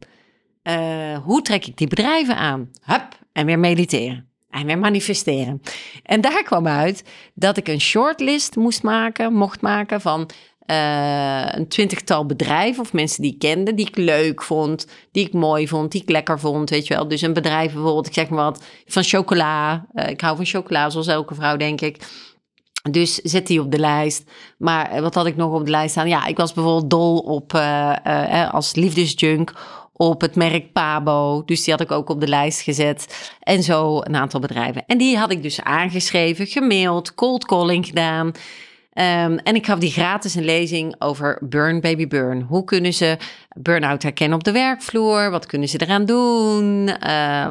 Uh, 0.62 1.18
hoe 1.18 1.42
trek 1.42 1.66
ik 1.66 1.76
die 1.76 1.88
bedrijven 1.88 2.36
aan? 2.36 2.70
Hup, 2.82 3.18
en 3.32 3.46
weer 3.46 3.58
mediteren. 3.58 4.28
En 4.50 4.66
weer 4.66 4.78
manifesteren. 4.78 5.60
En 6.02 6.20
daar 6.20 6.42
kwam 6.42 6.66
uit 6.66 7.04
dat 7.34 7.56
ik 7.56 7.68
een 7.68 7.80
shortlist 7.80 8.56
moest 8.56 8.82
maken, 8.82 9.32
mocht 9.32 9.60
maken 9.60 10.00
van 10.00 10.30
eh, 10.70 11.58
een 11.58 11.68
twintigtal 11.68 12.26
bedrijven 12.26 12.82
of 12.82 12.92
mensen 12.92 13.22
die 13.22 13.32
ik 13.32 13.38
kende, 13.38 13.74
die 13.74 13.86
ik 13.86 13.96
leuk 13.96 14.42
vond, 14.42 14.86
die 15.12 15.26
ik 15.26 15.32
mooi 15.32 15.68
vond, 15.68 15.92
die 15.92 16.02
ik 16.02 16.08
lekker 16.08 16.40
vond, 16.40 16.70
weet 16.70 16.86
je 16.86 16.94
wel. 16.94 17.08
Dus 17.08 17.22
een 17.22 17.32
bedrijf 17.32 17.72
bijvoorbeeld, 17.72 18.06
ik 18.06 18.14
zeg 18.14 18.28
maar 18.28 18.44
wat, 18.44 18.64
van 18.86 19.02
chocola. 19.02 19.86
Uh, 19.94 20.08
ik 20.08 20.20
hou 20.20 20.36
van 20.36 20.44
chocola, 20.44 20.90
zoals 20.90 21.06
elke 21.06 21.34
vrouw, 21.34 21.56
denk 21.56 21.80
ik. 21.80 22.08
Dus 22.90 23.14
zet 23.14 23.46
die 23.46 23.60
op 23.60 23.70
de 23.70 23.78
lijst. 23.78 24.30
Maar 24.58 24.90
eh, 24.90 25.00
wat 25.00 25.14
had 25.14 25.26
ik 25.26 25.36
nog 25.36 25.52
op 25.52 25.64
de 25.64 25.70
lijst 25.70 25.90
staan? 25.90 26.08
Ja, 26.08 26.26
ik 26.26 26.36
was 26.36 26.52
bijvoorbeeld 26.52 26.90
dol 26.90 27.18
op, 27.18 27.54
als 28.50 28.74
liefdesjunk 28.74 29.52
op 29.92 30.20
het 30.20 30.36
merk 30.36 30.72
Pabo. 30.72 31.42
Dus 31.44 31.64
die 31.64 31.72
had 31.72 31.82
ik 31.82 31.90
ook 31.90 32.08
op 32.08 32.20
de 32.20 32.28
lijst 32.28 32.60
gezet. 32.60 33.32
En 33.40 33.62
zo 33.62 34.00
een 34.00 34.16
aantal 34.16 34.40
bedrijven. 34.40 34.84
En 34.86 34.98
die 34.98 35.18
had 35.18 35.30
ik 35.30 35.42
dus 35.42 35.62
aangeschreven, 35.62 36.46
gemaild, 36.46 37.14
cold 37.14 37.44
calling 37.44 37.86
gedaan. 37.86 38.32
Um, 38.94 39.38
en 39.38 39.54
ik 39.54 39.66
gaf 39.66 39.78
die 39.78 39.90
gratis 39.90 40.34
een 40.34 40.44
lezing 40.44 40.94
over 40.98 41.38
Burn 41.42 41.80
Baby 41.80 42.06
Burn. 42.06 42.42
Hoe 42.42 42.64
kunnen 42.64 42.94
ze 42.94 43.16
burn-out 43.56 44.02
herkennen 44.02 44.38
op 44.38 44.44
de 44.44 44.52
werkvloer? 44.52 45.30
Wat 45.30 45.46
kunnen 45.46 45.68
ze 45.68 45.80
eraan 45.80 46.04
doen? 46.04 46.88
Uh, 46.88 46.96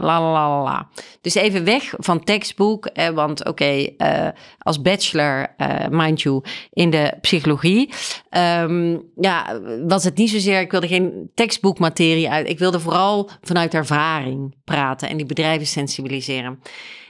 la, 0.02 0.22
la, 0.22 0.32
la, 0.32 0.64
la. 0.64 0.88
Dus 1.22 1.36
even 1.36 1.64
weg 1.64 1.94
van 1.98 2.24
tekstboek. 2.24 2.86
Eh, 2.86 3.10
want 3.10 3.46
oké, 3.46 3.88
uh, 3.98 4.28
als 4.58 4.82
bachelor, 4.82 5.56
uh, 5.58 5.88
mind 5.90 6.22
you, 6.22 6.42
in 6.74 6.90
de 6.90 7.14
psychologie... 7.22 7.90
Um, 8.38 9.04
ja, 9.16 9.60
was 9.88 10.04
het 10.04 10.18
niet 10.18 10.30
zozeer... 10.30 10.60
Ik 10.60 10.72
wilde 10.72 10.88
geen 10.88 11.32
tekstboekmaterie 11.34 12.30
uit. 12.30 12.50
Ik 12.50 12.60
wilde 12.60 12.80
vooral 12.80 13.30
vanuit 13.42 13.74
ervaring 13.74 14.56
praten 14.64 15.10
en 15.10 15.18
die 15.18 15.26
bedrijven 15.26 15.68
sensibiliseren. 15.68 16.60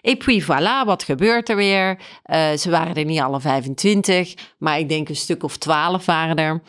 Et 0.01 0.17
puis 0.17 0.43
voilà, 0.43 0.86
wat 0.86 1.03
gebeurt 1.03 1.50
er 1.50 1.55
weer? 1.55 2.00
Ze 2.58 2.69
waren 2.69 2.96
er 2.96 3.05
niet 3.05 3.19
alle 3.19 3.39
25, 3.39 4.34
maar 4.58 4.79
ik 4.79 4.89
denk 4.89 5.10
een 5.10 5.15
stuk 5.15 5.43
of 5.43 5.58
12 5.58 6.05
waren 6.05 6.36
er. 6.36 6.62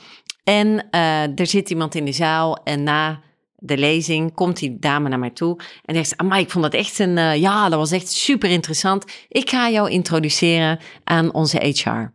En 0.50 0.87
uh, 0.90 1.38
er 1.38 1.47
zit 1.47 1.71
iemand 1.71 1.95
in 1.95 2.04
de 2.04 2.12
zaal 2.12 2.62
en 2.62 2.83
na 2.83 3.21
de 3.57 3.76
lezing 3.76 4.35
komt 4.35 4.59
die 4.59 4.78
dame 4.78 5.09
naar 5.09 5.19
mij 5.19 5.30
toe 5.30 5.61
en 5.85 5.95
zegt: 5.95 6.16
Amai, 6.16 6.42
ik 6.42 6.50
vond 6.50 6.64
dat 6.64 6.75
echt 6.75 6.99
een, 6.99 7.16
uh, 7.16 7.37
ja, 7.37 7.69
dat 7.69 7.78
was 7.78 7.92
echt 7.92 8.09
super 8.09 8.50
interessant. 8.50 9.04
Ik 9.28 9.50
ga 9.50 9.71
jou 9.71 9.90
introduceren 9.90 10.78
aan 11.04 11.33
onze 11.33 11.59
HR. 11.59 12.12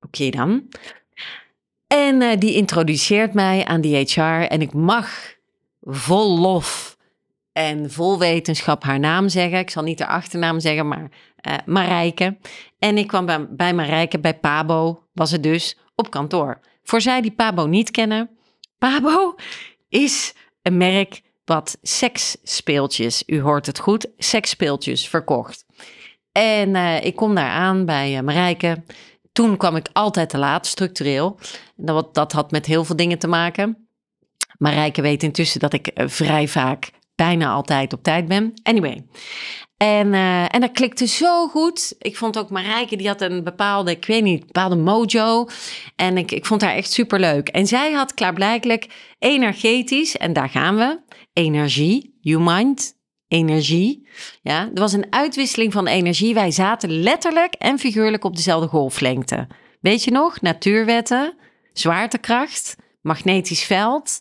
Oké 0.00 0.30
dan. 0.30 0.68
En 1.86 2.20
uh, 2.22 2.36
die 2.38 2.54
introduceert 2.54 3.34
mij 3.34 3.64
aan 3.64 3.80
die 3.80 3.96
HR 3.96 4.20
en 4.20 4.60
ik 4.60 4.72
mag 4.72 5.34
vol 5.80 6.38
lof 6.38 6.96
en 7.52 7.90
vol 7.90 8.18
wetenschap 8.18 8.82
haar 8.82 9.00
naam 9.00 9.28
zeggen. 9.28 9.58
Ik 9.58 9.70
zal 9.70 9.82
niet 9.82 9.98
haar 9.98 10.08
achternaam 10.08 10.60
zeggen, 10.60 10.88
maar 10.88 11.10
uh, 11.48 11.54
Marijke. 11.66 12.38
En 12.78 12.98
ik 12.98 13.06
kwam 13.06 13.26
bij, 13.26 13.46
bij 13.48 13.74
Marijke, 13.74 14.18
bij 14.18 14.38
Pabo 14.38 15.02
was 15.12 15.30
het 15.30 15.42
dus, 15.42 15.78
op 15.94 16.10
kantoor. 16.10 16.60
Voor 16.88 17.00
zij 17.00 17.20
die 17.20 17.30
Pabo 17.30 17.66
niet 17.66 17.90
kennen, 17.90 18.30
Pabo 18.78 19.34
is 19.88 20.34
een 20.62 20.76
merk 20.76 21.22
wat 21.44 21.78
seksspeeltjes, 21.82 23.22
u 23.26 23.40
hoort 23.40 23.66
het 23.66 23.78
goed, 23.78 24.06
seksspeeltjes 24.16 25.08
verkocht. 25.08 25.64
En 26.32 26.74
uh, 26.74 27.04
ik 27.04 27.16
kom 27.16 27.34
daar 27.34 27.50
aan 27.50 27.84
bij 27.84 28.16
uh, 28.16 28.20
Marijke. 28.20 28.84
Toen 29.32 29.56
kwam 29.56 29.76
ik 29.76 29.88
altijd 29.92 30.28
te 30.28 30.38
laat, 30.38 30.66
structureel. 30.66 31.38
Dat, 31.76 32.14
dat 32.14 32.32
had 32.32 32.50
met 32.50 32.66
heel 32.66 32.84
veel 32.84 32.96
dingen 32.96 33.18
te 33.18 33.28
maken. 33.28 33.88
Marijke 34.58 35.02
weet 35.02 35.22
intussen 35.22 35.60
dat 35.60 35.72
ik 35.72 35.90
vrij 35.94 36.48
vaak 36.48 36.90
bijna 37.14 37.50
altijd 37.50 37.92
op 37.92 38.02
tijd 38.02 38.28
ben. 38.28 38.52
Anyway. 38.62 39.06
En, 39.78 40.12
uh, 40.12 40.54
en 40.54 40.60
dat 40.60 40.72
klikte 40.72 41.06
zo 41.06 41.48
goed. 41.48 41.94
Ik 41.98 42.16
vond 42.16 42.38
ook 42.38 42.50
Marijke, 42.50 42.96
die 42.96 43.06
had 43.06 43.20
een 43.20 43.44
bepaalde, 43.44 43.90
ik 43.90 44.04
weet 44.04 44.22
niet, 44.22 44.46
bepaalde 44.46 44.76
mojo. 44.76 45.46
En 45.96 46.16
ik, 46.16 46.32
ik 46.32 46.46
vond 46.46 46.62
haar 46.62 46.74
echt 46.74 46.92
super 46.92 47.20
leuk. 47.20 47.48
En 47.48 47.66
zij 47.66 47.92
had 47.92 48.14
klaarblijkelijk 48.14 48.86
energetisch, 49.18 50.16
en 50.16 50.32
daar 50.32 50.48
gaan 50.48 50.76
we, 50.76 51.00
energie, 51.32 52.18
you 52.20 52.42
mind, 52.42 52.96
energie. 53.28 54.08
Ja, 54.42 54.70
er 54.74 54.80
was 54.80 54.92
een 54.92 55.12
uitwisseling 55.12 55.72
van 55.72 55.86
energie. 55.86 56.34
Wij 56.34 56.50
zaten 56.50 56.90
letterlijk 56.90 57.54
en 57.54 57.78
figuurlijk 57.78 58.24
op 58.24 58.36
dezelfde 58.36 58.68
golflengte. 58.68 59.46
Weet 59.80 60.04
je 60.04 60.10
nog? 60.10 60.40
Natuurwetten, 60.40 61.34
zwaartekracht, 61.72 62.76
magnetisch 63.00 63.64
veld. 63.64 64.20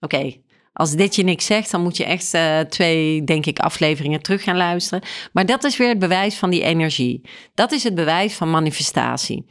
Oké, 0.00 0.34
als 0.76 0.92
dit 0.92 1.14
je 1.14 1.22
niks 1.22 1.46
zegt, 1.46 1.70
dan 1.70 1.82
moet 1.82 1.96
je 1.96 2.04
echt 2.04 2.34
uh, 2.34 2.58
twee, 2.58 3.24
denk 3.24 3.46
ik, 3.46 3.58
afleveringen 3.58 4.22
terug 4.22 4.42
gaan 4.42 4.56
luisteren. 4.56 5.02
Maar 5.32 5.46
dat 5.46 5.64
is 5.64 5.76
weer 5.76 5.88
het 5.88 5.98
bewijs 5.98 6.34
van 6.34 6.50
die 6.50 6.62
energie. 6.62 7.20
Dat 7.54 7.72
is 7.72 7.84
het 7.84 7.94
bewijs 7.94 8.34
van 8.34 8.50
manifestatie. 8.50 9.46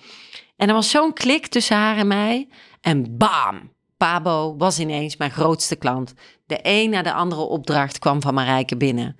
En 0.56 0.68
er 0.68 0.74
was 0.74 0.90
zo'n 0.90 1.14
klik 1.14 1.48
tussen 1.48 1.76
haar 1.76 1.98
en 1.98 2.08
mij. 2.08 2.48
En 2.82 3.18
bam! 3.18 3.74
Pabo 3.98 4.56
was 4.58 4.80
ineens 4.80 5.18
mijn 5.18 5.32
grootste 5.32 5.76
klant. 5.76 6.14
De 6.48 6.60
een 6.62 6.90
na 6.90 7.02
de 7.02 7.14
andere 7.14 7.42
opdracht 7.42 8.00
kwam 8.00 8.22
van 8.22 8.34
Marijke 8.34 8.78
binnen. 8.78 9.18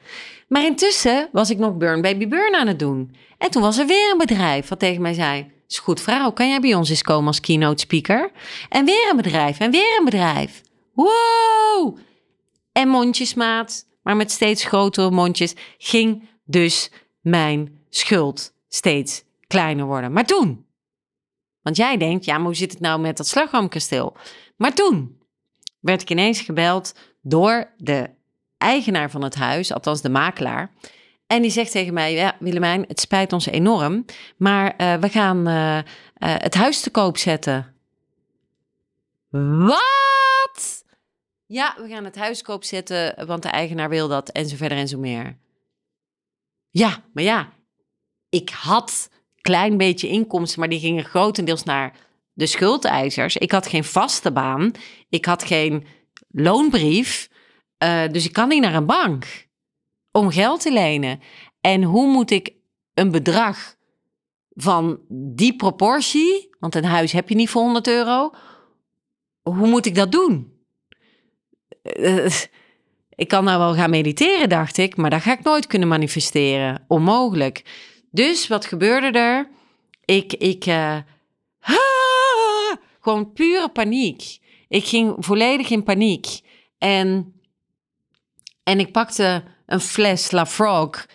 Maar 0.48 0.66
intussen 0.66 1.30
was 1.32 1.50
ik 1.50 1.58
nog 1.58 1.78
Burn 1.78 2.02
Baby 2.02 2.28
Burn 2.28 2.56
aan 2.56 2.68
het 2.68 2.80
doen. 2.80 3.16
En 3.38 3.52
toen 3.52 3.62
was 3.62 3.78
er 3.78 3.88
weer 3.88 4.12
een 4.12 4.18
bedrijf 4.18 4.68
wat 4.68 4.80
tegen 4.80 5.02
mij 5.02 5.14
zei... 5.14 5.54
Is 5.68 5.80
goed 5.80 6.02
vrouw, 6.02 6.32
kan 6.32 6.50
jij 6.50 6.60
bij 6.60 6.74
ons 6.74 6.90
eens 6.90 7.02
komen 7.02 7.28
als 7.28 7.40
keynote 7.40 7.82
speaker? 7.82 8.32
En 8.70 8.86
weer 8.86 9.08
een 9.10 9.16
bedrijf 9.16 9.60
en 9.60 9.72
weer 9.72 9.98
een 10.00 10.06
bedrijf. 10.06 10.62
Wow! 10.96 11.98
En 12.72 12.88
mondjesmaat, 12.88 13.88
maar 14.02 14.16
met 14.16 14.32
steeds 14.32 14.64
grotere 14.64 15.12
mondjes, 15.12 15.54
ging 15.78 16.30
dus 16.44 16.92
mijn 17.22 17.80
schuld 17.90 18.54
steeds 18.70 19.24
kleiner 19.48 19.86
worden. 19.86 20.12
Maar 20.12 20.26
toen, 20.26 20.66
want 21.62 21.78
jij 21.78 21.98
denkt, 21.98 22.26
ja, 22.26 22.38
maar 22.38 22.46
hoe 22.46 22.56
zit 22.56 22.72
het 22.72 22.80
nou 22.80 23.00
met 23.00 23.18
dat 23.18 23.28
slagroomkasteel? 23.28 24.18
Maar 24.56 24.74
toen 24.74 25.22
werd 25.80 26.02
ik 26.02 26.10
ineens 26.10 26.42
gebeld 26.42 26.96
door 27.22 27.74
de 27.78 28.10
eigenaar 28.58 29.12
van 29.12 29.24
het 29.24 29.36
huis, 29.36 29.74
althans 29.74 30.02
de 30.02 30.10
makelaar. 30.10 30.72
En 31.28 31.42
die 31.42 31.52
zegt 31.52 31.72
tegen 31.72 31.94
mij, 31.94 32.14
ja, 32.14 32.36
Willemijn, 32.40 32.86
het 32.88 33.00
spijt 33.00 33.34
ons 33.34 33.46
enorm, 33.46 34.06
maar 34.38 34.74
uh, 34.78 34.96
we 34.96 35.10
gaan 35.10 35.48
uh, 35.48 35.78
uh, 35.78 35.82
het 36.18 36.54
huis 36.54 36.82
te 36.82 36.90
koop 36.90 37.18
zetten. 37.18 37.74
Wat? 39.30 40.15
Ja, 41.48 41.76
we 41.78 41.88
gaan 41.88 42.04
het 42.06 42.16
huis 42.16 42.42
koop 42.42 42.64
zetten, 42.64 43.28
want 43.28 43.44
de 43.44 43.50
eigenaar 43.50 43.90
wil 43.90 44.08
dat 44.08 44.30
en 44.30 44.48
zo 44.48 44.56
verder 44.56 44.78
en 44.78 44.88
zo 44.88 44.98
meer. 44.98 45.38
Ja, 46.70 47.04
maar 47.14 47.24
ja, 47.24 47.54
ik 48.30 48.50
had 48.50 49.10
klein 49.42 49.78
beetje 49.78 50.08
inkomsten, 50.08 50.60
maar 50.60 50.70
die 50.70 50.80
gingen 50.80 51.04
grotendeels 51.04 51.64
naar 51.64 51.98
de 52.34 52.46
schuldeisers. 52.46 53.38
Ik 53.38 53.52
had 53.52 53.68
geen 53.68 53.84
vaste 53.84 54.32
baan, 54.32 54.72
ik 55.10 55.26
had 55.26 55.44
geen 55.44 55.86
loonbrief, 56.28 57.30
uh, 57.84 58.08
dus 58.08 58.26
ik 58.26 58.34
kan 58.34 58.48
niet 58.48 58.62
naar 58.62 58.76
een 58.76 58.86
bank 58.86 59.48
om 60.12 60.32
geld 60.32 60.62
te 60.62 60.72
lenen. 60.72 61.20
En 61.62 61.84
hoe 61.84 62.08
moet 62.08 62.32
ik 62.32 62.54
een 62.94 63.12
bedrag 63.12 63.76
van 64.50 65.00
die 65.10 65.56
proportie, 65.56 66.50
want 66.60 66.76
een 66.76 66.86
huis 66.86 67.12
heb 67.12 67.30
je 67.30 67.36
niet 67.36 67.50
voor 67.50 67.62
100 67.62 67.88
euro, 67.88 68.32
hoe 69.42 69.68
moet 69.68 69.86
ik 69.86 69.96
dat 69.96 70.12
doen? 70.12 70.55
ik 73.22 73.28
kan 73.28 73.44
nou 73.44 73.60
wel 73.60 73.74
gaan 73.74 73.90
mediteren, 73.90 74.50
dacht 74.50 74.78
ik, 74.78 74.96
maar 74.96 75.10
dat 75.10 75.22
ga 75.22 75.32
ik 75.32 75.44
nooit 75.44 75.68
kunnen 75.68 75.88
manifesteren. 75.88 76.84
Onmogelijk. 76.88 77.64
Dus 78.12 78.48
wat 78.48 78.66
gebeurde 78.66 79.20
er? 79.20 79.50
Ik, 80.06 80.34
ik, 80.34 80.66
uh, 80.66 80.98
gewoon 83.02 83.34
pure 83.34 83.70
paniek. 83.70 84.38
Ik 84.68 84.86
ging 84.86 85.16
volledig 85.18 85.70
in 85.70 85.84
paniek. 85.84 86.40
En, 86.78 87.34
en 88.64 88.80
ik 88.80 88.92
pakte 88.92 89.44
een 89.66 89.80
fles 89.80 90.32
La 90.32 90.46
Frog. 90.46 91.06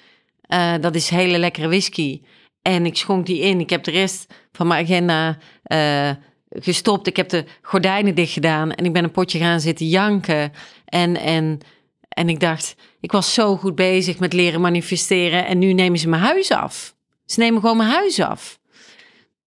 Uh, 0.48 0.74
dat 0.80 0.94
is 0.94 1.08
hele 1.08 1.38
lekkere 1.38 1.68
whisky. 1.68 2.22
En 2.62 2.86
ik 2.86 2.96
schonk 2.96 3.26
die 3.26 3.40
in. 3.40 3.60
Ik 3.60 3.70
heb 3.70 3.84
de 3.84 3.90
rest 3.90 4.34
van 4.52 4.66
mijn 4.66 4.84
agenda 4.84 5.38
uh, 5.72 6.10
gestopt. 6.50 7.07
Ik 7.07 7.16
heb 7.16 7.28
de 7.28 7.45
gordijnen 7.62 8.14
dicht 8.14 8.33
gedaan. 8.33 8.73
En 8.73 8.85
ik 8.85 8.92
ben 8.92 9.04
een 9.04 9.11
potje 9.11 9.38
gaan 9.38 9.61
zitten 9.61 9.87
janken. 9.87 10.52
En, 10.85 11.16
en, 11.16 11.61
en 12.09 12.28
ik 12.28 12.40
dacht, 12.40 12.75
ik 13.00 13.12
was 13.12 13.35
zo 13.35 13.57
goed 13.57 13.75
bezig 13.75 14.19
met 14.19 14.33
leren 14.33 14.61
manifesteren 14.61 15.47
en 15.47 15.59
nu 15.59 15.73
nemen 15.73 15.99
ze 15.99 16.09
mijn 16.09 16.23
huis 16.23 16.50
af. 16.50 16.95
Ze 17.25 17.40
nemen 17.40 17.61
gewoon 17.61 17.76
mijn 17.76 17.90
huis 17.90 18.21
af. 18.21 18.59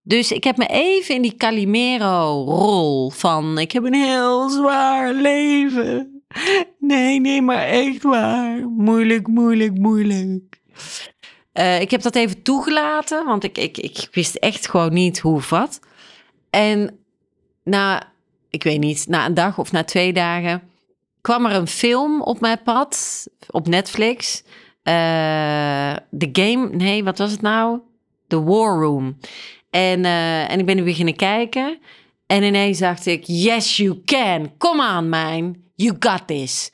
Dus 0.01 0.31
ik 0.31 0.43
heb 0.43 0.57
me 0.57 0.65
even 0.67 1.15
in 1.15 1.21
die 1.21 1.35
Calimero-rol 1.35 3.09
van 3.09 3.57
ik 3.57 3.71
heb 3.71 3.83
een 3.83 3.93
heel 3.93 4.49
zwaar 4.49 5.13
leven. 5.13 6.23
Nee, 6.79 7.19
nee, 7.19 7.41
maar 7.41 7.63
echt 7.63 8.03
waar. 8.03 8.67
Moeilijk, 8.67 9.27
moeilijk, 9.27 9.77
moeilijk. 9.77 10.61
Uh, 11.53 11.81
ik 11.81 11.91
heb 11.91 12.01
dat 12.01 12.15
even 12.15 12.41
toegelaten, 12.41 13.25
want 13.25 13.43
ik, 13.43 13.57
ik, 13.57 13.77
ik 13.77 14.07
wist 14.11 14.35
echt 14.35 14.69
gewoon 14.69 14.93
niet 14.93 15.19
hoe 15.19 15.35
of 15.35 15.49
wat. 15.49 15.79
En 16.53 16.99
na, 17.63 18.11
ik 18.49 18.63
weet 18.63 18.79
niet, 18.79 19.07
na 19.07 19.25
een 19.25 19.33
dag 19.33 19.57
of 19.57 19.71
na 19.71 19.83
twee 19.83 20.13
dagen 20.13 20.61
kwam 21.23 21.45
er 21.45 21.55
een 21.55 21.67
film 21.67 22.21
op 22.21 22.39
mijn 22.39 22.61
pad 22.63 23.25
op 23.49 23.67
Netflix. 23.67 24.43
Uh, 24.83 25.93
The 26.17 26.29
Game, 26.31 26.69
nee, 26.71 27.03
wat 27.03 27.17
was 27.17 27.31
het 27.31 27.41
nou? 27.41 27.79
The 28.27 28.43
War 28.43 28.79
Room. 28.81 29.17
En, 29.69 29.99
uh, 29.99 30.51
en 30.51 30.59
ik 30.59 30.65
ben 30.65 30.75
nu 30.75 30.83
beginnen 30.83 31.15
kijken. 31.15 31.79
En 32.27 32.43
ineens 32.43 32.79
dacht 32.79 33.05
ik, 33.05 33.23
yes 33.25 33.77
you 33.77 34.01
can. 34.05 34.51
Come 34.57 34.97
on 34.97 35.09
man, 35.09 35.55
you 35.75 35.95
got 35.99 36.27
this. 36.27 36.71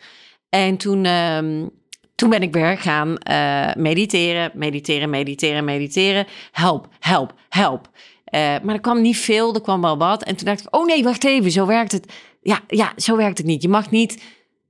En 0.50 0.78
toen, 0.78 1.06
um, 1.06 1.70
toen 2.16 2.30
ben 2.30 2.42
ik 2.42 2.54
weer 2.54 2.78
gaan 2.78 3.18
uh, 3.32 3.74
mediteren, 3.84 4.52
mediteren, 4.54 5.10
mediteren, 5.10 5.66
mediteren. 5.66 6.28
Help, 6.52 6.88
help, 7.00 7.34
help. 7.50 7.90
Uh, 8.32 8.56
maar 8.64 8.76
er 8.76 8.82
kwam 8.82 9.02
niet 9.02 9.18
veel, 9.18 9.54
er 9.54 9.62
kwam 9.62 9.82
wel 9.82 9.98
wat. 9.98 10.24
En 10.24 10.36
toen 10.36 10.46
dacht 10.46 10.60
ik, 10.60 10.76
oh 10.76 10.86
nee, 10.86 11.04
wacht 11.04 11.24
even, 11.24 11.52
zo 11.52 11.66
werkt 11.66 11.92
het. 11.92 12.14
Ja, 12.42 12.60
ja, 12.68 12.94
zo 12.98 13.16
werkt 13.16 13.38
het 13.38 13.48
niet. 13.48 13.62
Je 13.62 13.70
mag 13.70 13.92
niet 13.92 14.24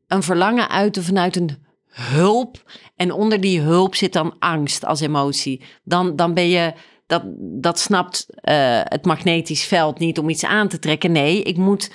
een 0.08 0.24
verlangen 0.24 0.70
uiten 0.70 1.04
vanuit 1.04 1.36
een 1.36 1.66
hulp. 1.90 2.72
En 2.96 3.12
onder 3.12 3.42
die 3.42 3.60
hulp 3.60 3.96
zit 3.96 4.14
dan 4.14 4.36
angst 4.40 4.86
als 4.86 5.00
emotie. 5.00 5.64
Dan, 5.84 6.16
dan 6.16 6.34
ben 6.34 6.48
je, 6.50 6.74
dat, 7.08 7.24
dat 7.40 7.80
snapt 7.80 8.26
uh, 8.30 8.82
het 8.84 9.06
magnetisch 9.06 9.64
veld 9.64 10.00
niet 10.00 10.20
om 10.20 10.30
iets 10.30 10.46
aan 10.46 10.68
te 10.68 10.80
trekken. 10.80 11.12
Nee, 11.12 11.42
ik 11.44 11.58
moet 11.58 11.92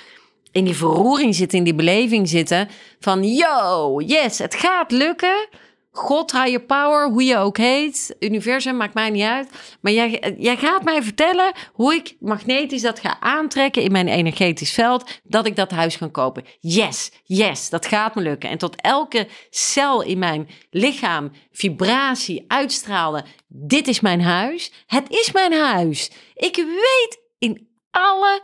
in 0.51 0.65
die 0.65 0.75
verroering 0.75 1.35
zitten, 1.35 1.57
in 1.57 1.63
die 1.63 1.75
beleving 1.75 2.29
zitten 2.29 2.69
van 2.99 3.23
yo, 3.23 4.01
yes, 4.01 4.37
het 4.37 4.55
gaat 4.55 4.91
lukken. 4.91 5.47
God, 5.97 6.31
higher 6.31 6.61
power, 6.61 7.09
hoe 7.09 7.23
je 7.23 7.37
ook 7.37 7.57
heet, 7.57 8.15
universum, 8.19 8.77
maakt 8.77 8.93
mij 8.93 9.09
niet 9.09 9.23
uit. 9.23 9.49
Maar 9.81 9.91
jij, 9.91 10.35
jij 10.37 10.57
gaat 10.57 10.83
mij 10.83 11.03
vertellen 11.03 11.51
hoe 11.73 11.93
ik 11.93 12.15
magnetisch 12.19 12.81
dat 12.81 12.99
ga 12.99 13.19
aantrekken 13.19 13.81
in 13.81 13.91
mijn 13.91 14.07
energetisch 14.07 14.71
veld, 14.71 15.19
dat 15.23 15.45
ik 15.45 15.55
dat 15.55 15.71
huis 15.71 15.97
kan 15.97 16.11
kopen. 16.11 16.43
Yes, 16.59 17.11
yes, 17.23 17.69
dat 17.69 17.85
gaat 17.85 18.15
me 18.15 18.21
lukken. 18.21 18.49
En 18.49 18.57
tot 18.57 18.81
elke 18.81 19.27
cel 19.49 20.01
in 20.01 20.19
mijn 20.19 20.49
lichaam 20.69 21.31
vibratie 21.51 22.45
uitstraalde, 22.47 23.23
dit 23.47 23.87
is 23.87 23.99
mijn 23.99 24.21
huis, 24.21 24.71
het 24.85 25.09
is 25.09 25.31
mijn 25.31 25.53
huis. 25.53 26.11
Ik 26.33 26.55
weet 26.55 27.19
in 27.37 27.67
alle 27.91 28.41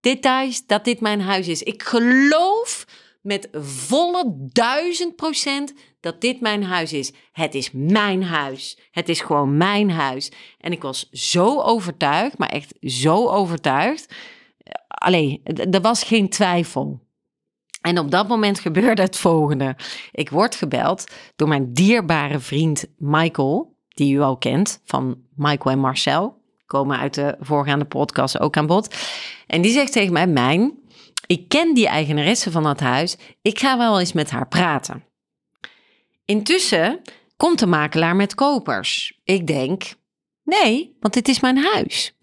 details 0.00 0.66
dat 0.66 0.84
dit 0.84 1.00
mijn 1.00 1.20
huis 1.20 1.48
is. 1.48 1.62
Ik 1.62 1.82
geloof 1.82 2.86
met 3.22 3.48
volle 3.52 4.48
duizend 4.52 5.16
procent 5.16 5.72
dat 6.00 6.20
dit 6.20 6.40
mijn 6.40 6.64
huis 6.64 6.92
is. 6.92 7.12
Het 7.32 7.54
is 7.54 7.70
mijn 7.72 8.22
huis. 8.22 8.78
Het 8.90 9.08
is 9.08 9.20
gewoon 9.20 9.56
mijn 9.56 9.90
huis. 9.90 10.32
En 10.58 10.72
ik 10.72 10.82
was 10.82 11.08
zo 11.10 11.60
overtuigd, 11.60 12.38
maar 12.38 12.48
echt 12.48 12.74
zo 12.80 13.28
overtuigd. 13.28 14.14
Alleen, 14.88 15.40
er 15.70 15.80
was 15.80 16.02
geen 16.02 16.28
twijfel. 16.28 17.06
En 17.80 17.98
op 17.98 18.10
dat 18.10 18.28
moment 18.28 18.60
gebeurde 18.60 19.02
het 19.02 19.16
volgende. 19.16 19.76
Ik 20.12 20.30
word 20.30 20.54
gebeld 20.54 21.06
door 21.36 21.48
mijn 21.48 21.72
dierbare 21.72 22.38
vriend 22.38 22.86
Michael, 22.96 23.76
die 23.88 24.14
u 24.14 24.20
al 24.20 24.36
kent 24.36 24.80
van 24.84 25.16
Michael 25.34 25.70
en 25.70 25.80
Marcel. 25.80 26.36
Komen 26.66 26.98
uit 26.98 27.14
de 27.14 27.36
voorgaande 27.40 27.84
podcast 27.84 28.40
ook 28.40 28.56
aan 28.56 28.66
bod. 28.66 28.96
En 29.46 29.60
die 29.60 29.72
zegt 29.72 29.92
tegen 29.92 30.12
mij: 30.12 30.26
Mijn, 30.26 30.78
ik 31.26 31.48
ken 31.48 31.74
die 31.74 31.86
eigenaresse 31.86 32.50
van 32.50 32.62
dat 32.62 32.80
huis. 32.80 33.16
Ik 33.42 33.58
ga 33.58 33.78
wel 33.78 34.00
eens 34.00 34.12
met 34.12 34.30
haar 34.30 34.48
praten. 34.48 35.07
Intussen 36.28 37.00
komt 37.36 37.58
de 37.58 37.66
makelaar 37.66 38.16
met 38.16 38.34
kopers. 38.34 39.20
Ik 39.24 39.46
denk, 39.46 39.94
nee, 40.44 40.96
want 41.00 41.14
dit 41.14 41.28
is 41.28 41.40
mijn 41.40 41.58
huis. 41.58 42.16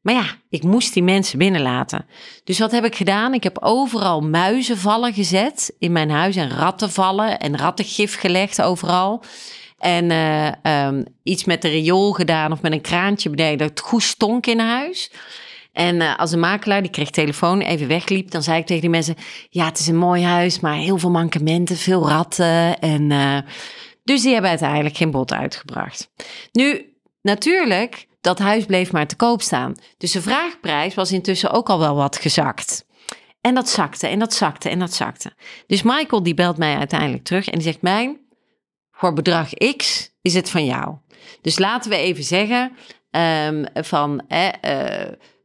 Maar 0.00 0.14
ja, 0.14 0.26
ik 0.48 0.62
moest 0.62 0.92
die 0.92 1.02
mensen 1.02 1.38
binnenlaten. 1.38 2.06
Dus 2.44 2.58
wat 2.58 2.70
heb 2.70 2.84
ik 2.84 2.96
gedaan? 2.96 3.34
Ik 3.34 3.42
heb 3.42 3.58
overal 3.62 4.20
muizenvallen 4.20 5.12
gezet 5.12 5.74
in 5.78 5.92
mijn 5.92 6.10
huis 6.10 6.36
en 6.36 6.50
rattenvallen 6.50 7.38
en 7.38 7.58
rattengif 7.58 8.18
gelegd 8.18 8.62
overal. 8.62 9.24
En 9.78 10.10
uh, 10.10 10.86
um, 10.86 11.04
iets 11.22 11.44
met 11.44 11.62
de 11.62 11.68
riool 11.68 12.12
gedaan 12.12 12.52
of 12.52 12.62
met 12.62 12.72
een 12.72 12.80
kraantje 12.80 13.30
beneden 13.30 13.58
dat 13.58 13.70
het 13.70 13.80
goed 13.80 14.02
stonk 14.02 14.46
in 14.46 14.58
huis. 14.58 15.10
En 15.72 16.00
uh, 16.00 16.18
als 16.18 16.30
de 16.30 16.36
makelaar, 16.36 16.82
die 16.82 16.90
kreeg 16.90 17.10
telefoon, 17.10 17.60
even 17.60 17.88
wegliep, 17.88 18.30
dan 18.30 18.42
zei 18.42 18.58
ik 18.58 18.66
tegen 18.66 18.82
die 18.82 18.90
mensen: 18.90 19.16
Ja, 19.48 19.64
het 19.64 19.78
is 19.78 19.86
een 19.86 19.96
mooi 19.96 20.22
huis, 20.24 20.60
maar 20.60 20.74
heel 20.74 20.98
veel 20.98 21.10
mankementen, 21.10 21.76
veel 21.76 22.08
ratten. 22.08 22.78
En, 22.78 23.10
uh, 23.10 23.38
dus 24.04 24.22
die 24.22 24.32
hebben 24.32 24.50
uiteindelijk 24.50 24.96
geen 24.96 25.10
bod 25.10 25.32
uitgebracht. 25.32 26.10
Nu, 26.52 26.94
natuurlijk, 27.22 28.06
dat 28.20 28.38
huis 28.38 28.64
bleef 28.64 28.92
maar 28.92 29.06
te 29.06 29.16
koop 29.16 29.42
staan. 29.42 29.74
Dus 29.98 30.12
de 30.12 30.22
vraagprijs 30.22 30.94
was 30.94 31.12
intussen 31.12 31.50
ook 31.50 31.68
al 31.68 31.78
wel 31.78 31.94
wat 31.94 32.16
gezakt. 32.16 32.86
En 33.40 33.54
dat 33.54 33.68
zakte 33.68 34.06
en 34.06 34.18
dat 34.18 34.34
zakte 34.34 34.68
en 34.68 34.78
dat 34.78 34.92
zakte. 34.94 35.32
Dus 35.66 35.82
Michael 35.82 36.22
die 36.22 36.34
belt 36.34 36.56
mij 36.56 36.76
uiteindelijk 36.76 37.24
terug 37.24 37.46
en 37.46 37.58
die 37.58 37.66
zegt: 37.66 37.82
Mijn, 37.82 38.20
voor 38.90 39.12
bedrag 39.12 39.50
X 39.76 40.10
is 40.22 40.34
het 40.34 40.50
van 40.50 40.64
jou. 40.64 40.96
Dus 41.40 41.58
laten 41.58 41.90
we 41.90 41.96
even 41.96 42.24
zeggen 42.24 42.72
um, 43.10 43.66
van. 43.74 44.22
Eh, 44.28 44.48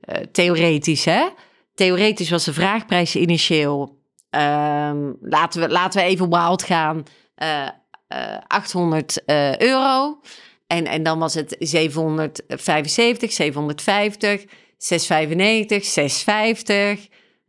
uh, 0.08 0.16
theoretisch, 0.32 1.06
hè? 1.06 1.30
Theoretisch 1.74 2.30
was 2.30 2.44
de 2.44 2.54
vraagprijs 2.54 3.16
initieel, 3.16 4.00
um, 4.30 5.18
laten, 5.22 5.62
we, 5.62 5.70
laten 5.70 6.02
we 6.02 6.08
even 6.08 6.30
wild 6.30 6.64
gaan, 6.64 7.04
uh, 7.44 7.68
uh, 8.14 8.38
800 8.48 9.24
euro. 9.58 10.20
En, 10.68 10.86
en 10.86 11.04
dan 11.04 11.20
was 11.20 11.34
het 11.34 11.56
775, 11.60 13.32
750, 13.32 14.46
695, 14.78 15.86
650, 15.86 17.08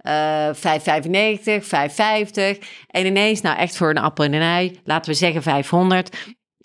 uh, 0.08 0.10
595, 0.54 1.66
550. 1.66 2.58
En 2.86 3.06
ineens, 3.06 3.40
nou 3.40 3.56
echt 3.56 3.76
voor 3.76 3.90
een 3.90 3.98
appel 3.98 4.24
en 4.24 4.32
een 4.32 4.40
ei, 4.40 4.80
laten 4.84 5.10
we 5.10 5.16
zeggen 5.16 5.42
500. 5.42 6.16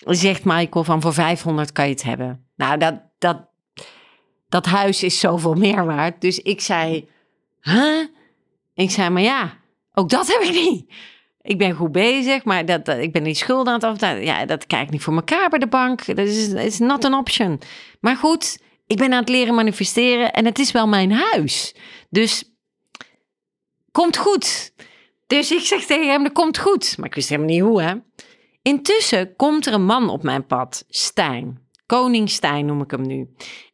Zegt 0.06 0.44
Michael 0.44 0.84
van 0.84 1.02
voor 1.02 1.14
500 1.14 1.72
kan 1.72 1.86
je 1.86 1.92
het 1.92 2.04
hebben. 2.04 2.48
Nou, 2.56 2.78
dat, 2.78 3.02
dat, 3.18 3.50
dat 4.54 4.66
huis 4.66 5.04
is 5.04 5.20
zoveel 5.20 5.54
meer 5.54 5.86
waard. 5.86 6.22
Dus 6.22 6.40
ik 6.40 6.62
zei, 6.62 7.10
huh? 7.62 8.06
Ik 8.74 8.92
zei, 8.92 9.10
maar 9.10 9.22
ja, 9.22 9.58
ook 9.94 10.10
dat 10.10 10.28
heb 10.28 10.42
ik 10.42 10.52
niet. 10.52 10.94
Ik 11.42 11.58
ben 11.58 11.76
goed 11.76 11.92
bezig, 11.92 12.44
maar 12.44 12.66
dat, 12.66 12.88
ik 12.88 13.12
ben 13.12 13.24
die 13.24 13.34
schulden 13.34 13.68
aan 13.68 13.80
het 13.80 13.90
aftalen. 13.90 14.24
Ja, 14.24 14.46
dat 14.46 14.66
krijg 14.68 14.84
ik 14.84 14.90
niet 14.90 15.02
voor 15.02 15.14
elkaar 15.14 15.50
bij 15.50 15.60
de 15.60 15.68
bank. 15.68 16.06
Dat 16.06 16.18
is, 16.28 16.48
is 16.48 16.80
not 16.80 17.06
an 17.06 17.14
option. 17.14 17.62
Maar 18.00 18.16
goed, 18.16 18.60
ik 18.88 18.98
ben 18.98 19.14
aan 19.14 19.20
het 19.20 19.30
leren 19.30 19.56
manifesteren 19.56 20.34
en 20.34 20.46
het 20.46 20.60
is 20.60 20.72
wel 20.72 20.88
mijn 20.88 21.12
huis. 21.12 21.76
Dus 22.10 22.54
komt 23.92 24.18
goed. 24.18 24.74
Dus 25.28 25.52
ik 25.52 25.62
zeg 25.62 25.86
tegen 25.86 26.12
hem, 26.12 26.24
dat 26.24 26.34
komt 26.34 26.58
goed. 26.58 26.98
Maar 26.98 27.08
ik 27.08 27.16
wist 27.16 27.30
helemaal 27.30 27.52
niet 27.52 27.62
hoe, 27.62 27.82
hè. 27.82 27.94
Intussen 28.62 29.36
komt 29.36 29.66
er 29.66 29.74
een 29.74 29.86
man 29.86 30.10
op 30.10 30.24
mijn 30.24 30.46
pad, 30.46 30.86
Stijn. 30.90 31.62
Koning 31.86 32.30
Stijn 32.30 32.66
noem 32.66 32.82
ik 32.82 32.92
hem 32.92 33.08
nu. 33.08 33.30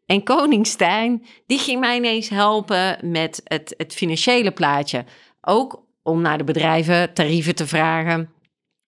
En 0.09 0.23
koning 0.23 0.67
Stijn, 0.67 1.25
die 1.45 1.59
ging 1.59 1.79
mij 1.79 1.95
ineens 1.95 2.29
helpen 2.29 3.11
met 3.11 3.41
het, 3.43 3.73
het 3.77 3.93
financiële 3.93 4.51
plaatje. 4.51 5.05
Ook 5.41 5.83
om 6.03 6.21
naar 6.21 6.37
de 6.37 6.43
bedrijven 6.43 7.13
tarieven 7.13 7.55
te 7.55 7.67
vragen. 7.67 8.33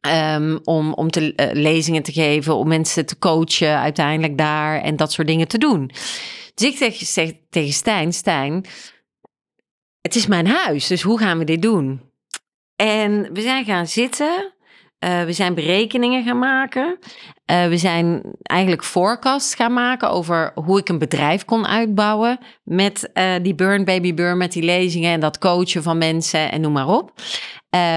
Um, 0.08 0.60
om, 0.64 0.94
om 0.94 1.10
te, 1.10 1.34
uh, 1.36 1.62
lezingen 1.62 2.04
te 2.04 2.12
geven, 2.12 2.56
om 2.56 2.68
mensen 2.68 3.06
te 3.06 3.18
coachen 3.18 3.80
uiteindelijk 3.80 4.38
daar 4.38 4.82
en 4.82 4.96
dat 4.96 5.12
soort 5.12 5.28
dingen 5.28 5.48
te 5.48 5.58
doen. 5.58 5.92
Dus 6.54 6.68
ik 6.68 6.78
zeg 6.98 7.34
tegen 7.50 7.74
Stijn, 7.74 8.14
Stijn, 8.14 8.66
het 10.02 10.16
is 10.16 10.28
mijn 10.28 10.48
huis, 10.48 10.88
dus 10.88 11.02
hoe 11.02 11.20
gaan 11.20 11.38
we 11.38 11.44
dit 11.44 11.62
doen? 11.62 12.02
En 12.76 13.34
we 13.34 13.42
zijn 13.42 13.66
gaan 13.66 13.88
zitten 13.88 14.54
uh, 15.04 15.24
we 15.24 15.34
zijn 15.34 15.54
berekeningen 15.54 16.24
gaan 16.24 16.40
maken. 16.40 16.98
Uh, 17.52 17.68
we 17.68 17.78
zijn 17.78 18.22
eigenlijk 18.42 18.84
forecasts 18.84 19.56
gaan 19.56 19.74
maken 19.74 20.10
over 20.10 20.52
hoe 20.56 20.80
ik 20.80 20.90
een 20.90 20.98
bedrijf 20.98 21.46
kon 21.46 21.68
uitbouwen 21.68 22.40
met 22.64 23.10
uh, 23.14 23.34
die 23.42 23.56
Burn 23.56 23.86
Baby 23.86 24.14
Burn, 24.14 24.38
met 24.38 24.52
die 24.52 24.64
lezingen 24.64 25.12
en 25.12 25.20
dat 25.20 25.38
coachen 25.38 25.84
van 25.84 25.98
mensen 25.98 26.52
en 26.52 26.62
noem 26.62 26.72
maar 26.72 26.88
op. 26.88 27.14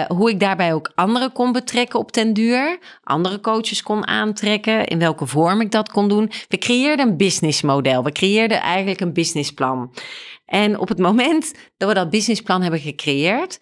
hoe 0.08 0.30
ik 0.30 0.40
daarbij 0.40 0.74
ook 0.74 0.92
anderen 0.94 1.32
kon 1.32 1.52
betrekken 1.52 1.98
op 1.98 2.12
ten 2.12 2.32
duur, 2.32 2.78
andere 3.02 3.40
coaches 3.40 3.82
kon 3.82 4.06
aantrekken, 4.06 4.86
in 4.86 4.98
welke 4.98 5.26
vorm 5.26 5.60
ik 5.60 5.70
dat 5.70 5.90
kon 5.90 6.08
doen. 6.08 6.30
We 6.48 6.58
creëerden 6.58 7.08
een 7.08 7.16
businessmodel, 7.16 8.04
we 8.04 8.12
creëerden 8.12 8.60
eigenlijk 8.60 9.00
een 9.00 9.12
businessplan. 9.12 9.92
En 10.46 10.78
op 10.78 10.88
het 10.88 10.98
moment 10.98 11.54
dat 11.76 11.88
we 11.88 11.94
dat 11.94 12.10
businessplan 12.10 12.62
hebben 12.62 12.80
gecreëerd, 12.80 13.58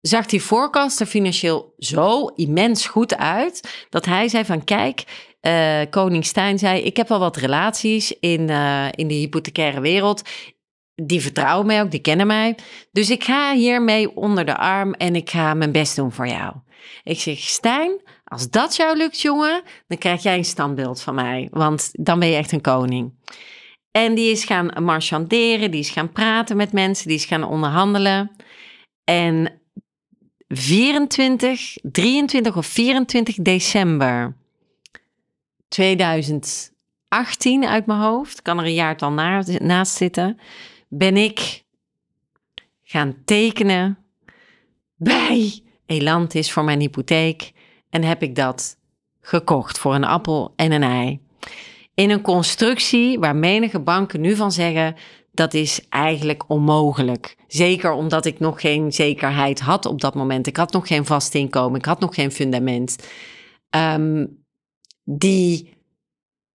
zag 0.00 0.26
die 0.26 0.40
forecast 0.40 1.00
er 1.00 1.06
financieel 1.06 1.74
zo 1.78 2.26
immens 2.26 2.86
goed 2.86 3.16
uit 3.16 3.86
dat 3.90 4.04
hij 4.04 4.28
zei 4.28 4.44
van 4.44 4.64
kijk, 4.64 5.04
uh, 5.42 5.80
koning 5.90 6.24
Stijn 6.24 6.58
zei 6.58 6.82
ik 6.82 6.96
heb 6.96 7.08
wel 7.08 7.18
wat 7.18 7.36
relaties 7.36 8.18
in, 8.20 8.40
uh, 8.48 8.86
in 8.90 9.08
de 9.08 9.14
hypothecaire 9.14 9.80
wereld. 9.80 10.22
Die 10.94 11.20
vertrouwen 11.20 11.66
mij 11.66 11.82
ook, 11.82 11.90
die 11.90 12.00
kennen 12.00 12.26
mij. 12.26 12.54
Dus 12.92 13.10
ik 13.10 13.24
ga 13.24 13.54
hiermee 13.54 14.16
onder 14.16 14.46
de 14.46 14.56
arm 14.56 14.92
en 14.92 15.16
ik 15.16 15.30
ga 15.30 15.54
mijn 15.54 15.72
best 15.72 15.96
doen 15.96 16.12
voor 16.12 16.26
jou. 16.26 16.54
Ik 17.02 17.20
zeg, 17.20 17.38
Stijn, 17.38 18.00
als 18.24 18.50
dat 18.50 18.76
jou 18.76 18.96
lukt, 18.96 19.20
jongen, 19.20 19.62
dan 19.86 19.98
krijg 19.98 20.22
jij 20.22 20.36
een 20.36 20.44
standbeeld 20.44 21.00
van 21.00 21.14
mij. 21.14 21.48
Want 21.50 21.90
dan 21.92 22.18
ben 22.18 22.28
je 22.28 22.36
echt 22.36 22.52
een 22.52 22.60
koning. 22.60 23.12
En 23.90 24.14
die 24.14 24.30
is 24.30 24.44
gaan 24.44 24.84
marchanderen, 24.84 25.70
die 25.70 25.80
is 25.80 25.90
gaan 25.90 26.12
praten 26.12 26.56
met 26.56 26.72
mensen, 26.72 27.08
die 27.08 27.16
is 27.16 27.24
gaan 27.24 27.44
onderhandelen. 27.44 28.30
En 29.04 29.57
24, 30.48 31.78
23 31.82 32.56
of 32.56 32.66
24 32.66 33.36
december 33.36 34.36
2021 35.68 36.76
2018 37.08 37.64
uit 37.64 37.86
mijn 37.86 38.00
hoofd, 38.00 38.42
kan 38.42 38.58
er 38.58 38.64
een 38.64 38.74
jaartal 38.74 39.12
na, 39.12 39.42
naast 39.58 39.96
zitten, 39.96 40.38
ben 40.88 41.16
ik 41.16 41.64
gaan 42.82 43.16
tekenen 43.24 43.98
bij 44.96 45.62
Elantis 45.86 46.52
voor 46.52 46.64
mijn 46.64 46.80
hypotheek. 46.80 47.52
En 47.90 48.02
heb 48.02 48.22
ik 48.22 48.34
dat 48.34 48.76
gekocht 49.20 49.78
voor 49.78 49.94
een 49.94 50.04
appel 50.04 50.52
en 50.56 50.72
een 50.72 50.82
ei. 50.82 51.20
In 51.94 52.10
een 52.10 52.20
constructie 52.20 53.18
waar 53.18 53.36
menige 53.36 53.80
banken 53.80 54.20
nu 54.20 54.36
van 54.36 54.52
zeggen 54.52 54.96
dat 55.38 55.54
is 55.54 55.88
eigenlijk 55.88 56.44
onmogelijk. 56.48 57.36
Zeker 57.46 57.92
omdat 57.92 58.24
ik 58.24 58.38
nog 58.38 58.60
geen 58.60 58.92
zekerheid 58.92 59.60
had 59.60 59.86
op 59.86 60.00
dat 60.00 60.14
moment. 60.14 60.46
Ik 60.46 60.56
had 60.56 60.72
nog 60.72 60.86
geen 60.86 61.04
vast 61.04 61.34
inkomen, 61.34 61.78
ik 61.78 61.84
had 61.84 62.00
nog 62.00 62.14
geen 62.14 62.32
fundament. 62.32 62.96
Ehm, 63.70 64.26
die, 65.04 65.76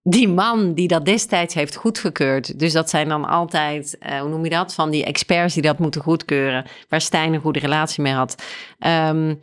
die 0.01 0.27
man 0.27 0.73
die 0.73 0.87
dat 0.87 1.05
destijds 1.05 1.53
heeft 1.53 1.75
goedgekeurd, 1.75 2.59
dus 2.59 2.73
dat 2.73 2.89
zijn 2.89 3.09
dan 3.09 3.25
altijd, 3.25 3.97
uh, 3.99 4.19
hoe 4.19 4.29
noem 4.29 4.43
je 4.43 4.49
dat, 4.49 4.73
van 4.73 4.89
die 4.89 5.05
experts 5.05 5.53
die 5.53 5.63
dat 5.63 5.79
moeten 5.79 6.01
goedkeuren, 6.01 6.65
waar 6.89 7.01
Stijn 7.01 7.33
een 7.33 7.41
goede 7.41 7.59
relatie 7.59 8.03
mee 8.03 8.13
had. 8.13 8.43
Um, 8.79 9.41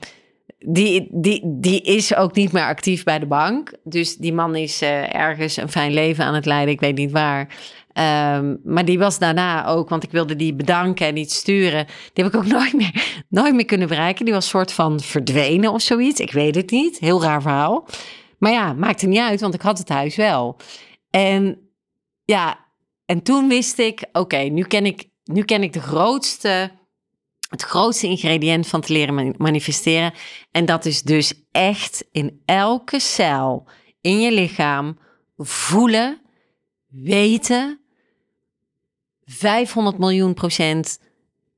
die, 0.58 1.08
die, 1.10 1.40
die 1.44 1.82
is 1.82 2.14
ook 2.14 2.34
niet 2.34 2.52
meer 2.52 2.64
actief 2.64 3.04
bij 3.04 3.18
de 3.18 3.26
bank. 3.26 3.72
Dus 3.84 4.16
die 4.16 4.32
man 4.32 4.56
is 4.56 4.82
uh, 4.82 5.14
ergens 5.14 5.56
een 5.56 5.68
fijn 5.68 5.92
leven 5.92 6.24
aan 6.24 6.34
het 6.34 6.46
leiden, 6.46 6.74
ik 6.74 6.80
weet 6.80 6.96
niet 6.96 7.10
waar. 7.10 7.56
Um, 7.98 8.60
maar 8.64 8.84
die 8.84 8.98
was 8.98 9.18
daarna 9.18 9.66
ook, 9.66 9.88
want 9.88 10.02
ik 10.02 10.10
wilde 10.10 10.36
die 10.36 10.54
bedanken 10.54 11.06
en 11.06 11.16
iets 11.16 11.36
sturen. 11.36 11.86
Die 11.86 12.24
heb 12.24 12.32
ik 12.32 12.40
ook 12.40 12.46
nooit 12.58 12.72
meer, 12.72 13.24
nooit 13.28 13.54
meer 13.54 13.64
kunnen 13.64 13.88
bereiken. 13.88 14.24
Die 14.24 14.34
was 14.34 14.48
soort 14.48 14.72
van 14.72 15.00
verdwenen 15.00 15.72
of 15.72 15.82
zoiets. 15.82 16.20
Ik 16.20 16.32
weet 16.32 16.54
het 16.54 16.70
niet. 16.70 16.98
Heel 16.98 17.22
raar 17.22 17.42
verhaal. 17.42 17.86
Maar 18.38 18.52
ja, 18.52 18.72
maakte 18.72 19.06
niet 19.06 19.18
uit, 19.18 19.40
want 19.40 19.54
ik 19.54 19.60
had 19.60 19.78
het 19.78 19.88
huis 19.88 20.16
wel. 20.16 20.56
En 21.10 21.58
ja, 22.24 22.58
en 23.04 23.22
toen 23.22 23.48
wist 23.48 23.78
ik, 23.78 24.04
oké, 24.12 24.38
nu 24.38 24.62
ken 24.62 24.86
ik, 24.86 25.08
nu 25.24 25.42
ken 25.42 25.62
ik 25.62 25.72
de 25.72 25.80
grootste, 25.80 26.70
het 27.48 27.62
grootste 27.62 28.06
ingrediënt 28.06 28.66
van 28.66 28.80
te 28.80 28.92
leren 28.92 29.34
manifesteren. 29.38 30.12
En 30.50 30.64
dat 30.64 30.84
is 30.84 31.02
dus 31.02 31.42
echt 31.50 32.04
in 32.12 32.42
elke 32.44 33.00
cel 33.00 33.68
in 34.00 34.20
je 34.20 34.32
lichaam 34.32 34.98
voelen, 35.36 36.20
weten 36.88 37.80
500 39.28 39.98
miljoen 39.98 40.34
procent 40.34 41.00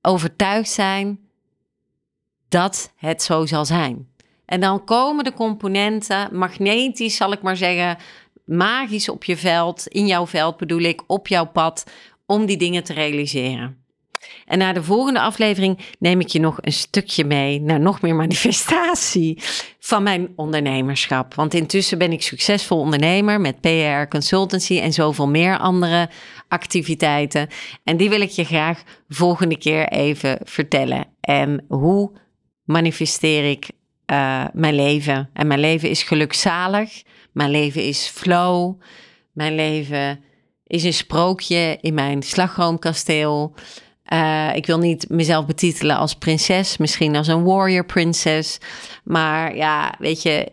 overtuigd 0.02 0.70
zijn 0.70 1.18
dat 2.48 2.92
het 2.96 3.22
zo 3.22 3.46
zal 3.46 3.64
zijn. 3.64 4.08
En 4.44 4.60
dan 4.60 4.84
komen 4.84 5.24
de 5.24 5.32
componenten, 5.32 6.36
magnetisch 6.36 7.16
zal 7.16 7.32
ik 7.32 7.42
maar 7.42 7.56
zeggen, 7.56 7.98
magisch 8.44 9.08
op 9.08 9.24
je 9.24 9.36
veld, 9.36 9.86
in 9.86 10.06
jouw 10.06 10.26
veld 10.26 10.56
bedoel 10.56 10.80
ik, 10.80 11.02
op 11.06 11.28
jouw 11.28 11.46
pad, 11.46 11.84
om 12.26 12.46
die 12.46 12.56
dingen 12.56 12.84
te 12.84 12.92
realiseren. 12.92 13.79
En 14.44 14.58
na 14.58 14.72
de 14.72 14.82
volgende 14.82 15.20
aflevering 15.20 15.78
neem 15.98 16.20
ik 16.20 16.28
je 16.28 16.40
nog 16.40 16.58
een 16.60 16.72
stukje 16.72 17.24
mee 17.24 17.60
naar 17.60 17.80
nog 17.80 18.00
meer 18.00 18.14
manifestatie 18.14 19.42
van 19.78 20.02
mijn 20.02 20.32
ondernemerschap. 20.36 21.34
Want 21.34 21.54
intussen 21.54 21.98
ben 21.98 22.12
ik 22.12 22.22
succesvol 22.22 22.78
ondernemer 22.78 23.40
met 23.40 23.60
PR 23.60 24.08
consultancy 24.08 24.78
en 24.78 24.92
zoveel 24.92 25.28
meer 25.28 25.58
andere 25.58 26.08
activiteiten. 26.48 27.48
En 27.84 27.96
die 27.96 28.08
wil 28.08 28.20
ik 28.20 28.30
je 28.30 28.44
graag 28.44 28.82
volgende 29.08 29.58
keer 29.58 29.88
even 29.88 30.38
vertellen. 30.44 31.06
En 31.20 31.64
hoe 31.68 32.12
manifesteer 32.64 33.50
ik 33.50 33.70
uh, 34.06 34.44
mijn 34.52 34.74
leven? 34.74 35.30
En 35.32 35.46
mijn 35.46 35.60
leven 35.60 35.90
is 35.90 36.02
gelukzalig. 36.02 37.02
Mijn 37.32 37.50
leven 37.50 37.82
is 37.82 38.06
flow. 38.14 38.80
Mijn 39.32 39.54
leven 39.54 40.24
is 40.66 40.84
een 40.84 40.92
sprookje 40.92 41.78
in 41.80 41.94
mijn 41.94 42.22
slagroomkasteel. 42.22 43.54
Uh, 44.12 44.54
ik 44.54 44.66
wil 44.66 44.78
niet 44.78 45.08
mezelf 45.08 45.46
betitelen 45.46 45.96
als 45.96 46.14
prinses, 46.14 46.76
misschien 46.76 47.16
als 47.16 47.26
een 47.26 47.44
warrior 47.44 47.84
princess. 47.84 48.58
Maar 49.04 49.56
ja, 49.56 49.94
weet 49.98 50.22
je, 50.22 50.52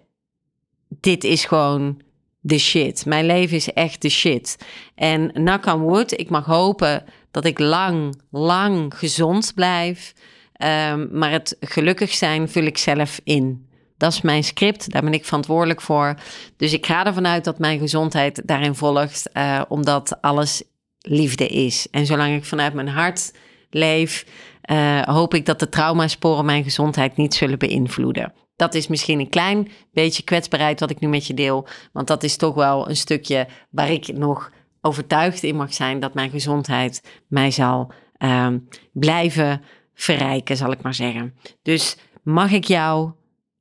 dit 0.87 1.23
is 1.23 1.45
gewoon 1.45 2.01
de 2.39 2.57
shit. 2.57 3.05
Mijn 3.05 3.25
leven 3.25 3.55
is 3.55 3.73
echt 3.73 4.01
de 4.01 4.09
shit. 4.09 4.57
En 4.95 5.31
knock 5.31 5.65
on 5.65 5.81
wood, 5.81 6.19
ik 6.19 6.29
mag 6.29 6.45
hopen 6.45 7.03
dat 7.31 7.45
ik 7.45 7.59
lang, 7.59 8.21
lang 8.31 8.93
gezond 8.97 9.51
blijf. 9.55 10.13
Um, 10.91 11.09
maar 11.11 11.31
het 11.31 11.57
gelukkig 11.59 12.13
zijn 12.13 12.49
vul 12.49 12.63
ik 12.63 12.77
zelf 12.77 13.19
in. 13.23 13.67
Dat 13.97 14.11
is 14.11 14.21
mijn 14.21 14.43
script, 14.43 14.91
daar 14.91 15.03
ben 15.03 15.13
ik 15.13 15.25
verantwoordelijk 15.25 15.81
voor. 15.81 16.15
Dus 16.57 16.73
ik 16.73 16.85
ga 16.85 17.05
ervan 17.05 17.27
uit 17.27 17.43
dat 17.43 17.59
mijn 17.59 17.79
gezondheid 17.79 18.41
daarin 18.45 18.75
volgt, 18.75 19.29
uh, 19.33 19.61
omdat 19.67 20.17
alles 20.21 20.63
liefde 20.99 21.47
is. 21.47 21.87
En 21.91 22.05
zolang 22.05 22.35
ik 22.35 22.45
vanuit 22.45 22.73
mijn 22.73 22.87
hart 22.87 23.31
leef, 23.69 24.25
uh, 24.71 25.01
hoop 25.01 25.33
ik 25.33 25.45
dat 25.45 25.59
de 25.59 25.69
traumasporen 25.69 26.45
mijn 26.45 26.63
gezondheid 26.63 27.17
niet 27.17 27.33
zullen 27.33 27.59
beïnvloeden. 27.59 28.33
Dat 28.55 28.73
is 28.73 28.87
misschien 28.87 29.19
een 29.19 29.29
klein 29.29 29.71
beetje 29.91 30.23
kwetsbaarheid 30.23 30.79
wat 30.79 30.89
ik 30.89 30.99
nu 30.99 31.07
met 31.07 31.27
je 31.27 31.33
deel. 31.33 31.67
Want 31.93 32.07
dat 32.07 32.23
is 32.23 32.37
toch 32.37 32.53
wel 32.55 32.89
een 32.89 32.97
stukje 32.97 33.47
waar 33.69 33.91
ik 33.91 34.17
nog 34.17 34.51
overtuigd 34.81 35.43
in 35.43 35.55
mag 35.55 35.73
zijn 35.73 35.99
dat 35.99 36.13
mijn 36.13 36.29
gezondheid 36.29 37.21
mij 37.27 37.51
zal 37.51 37.91
uh, 38.17 38.47
blijven 38.93 39.61
verrijken, 39.93 40.57
zal 40.57 40.71
ik 40.71 40.81
maar 40.81 40.93
zeggen. 40.93 41.35
Dus 41.61 41.97
mag 42.23 42.51
ik 42.51 42.63
jou 42.63 43.11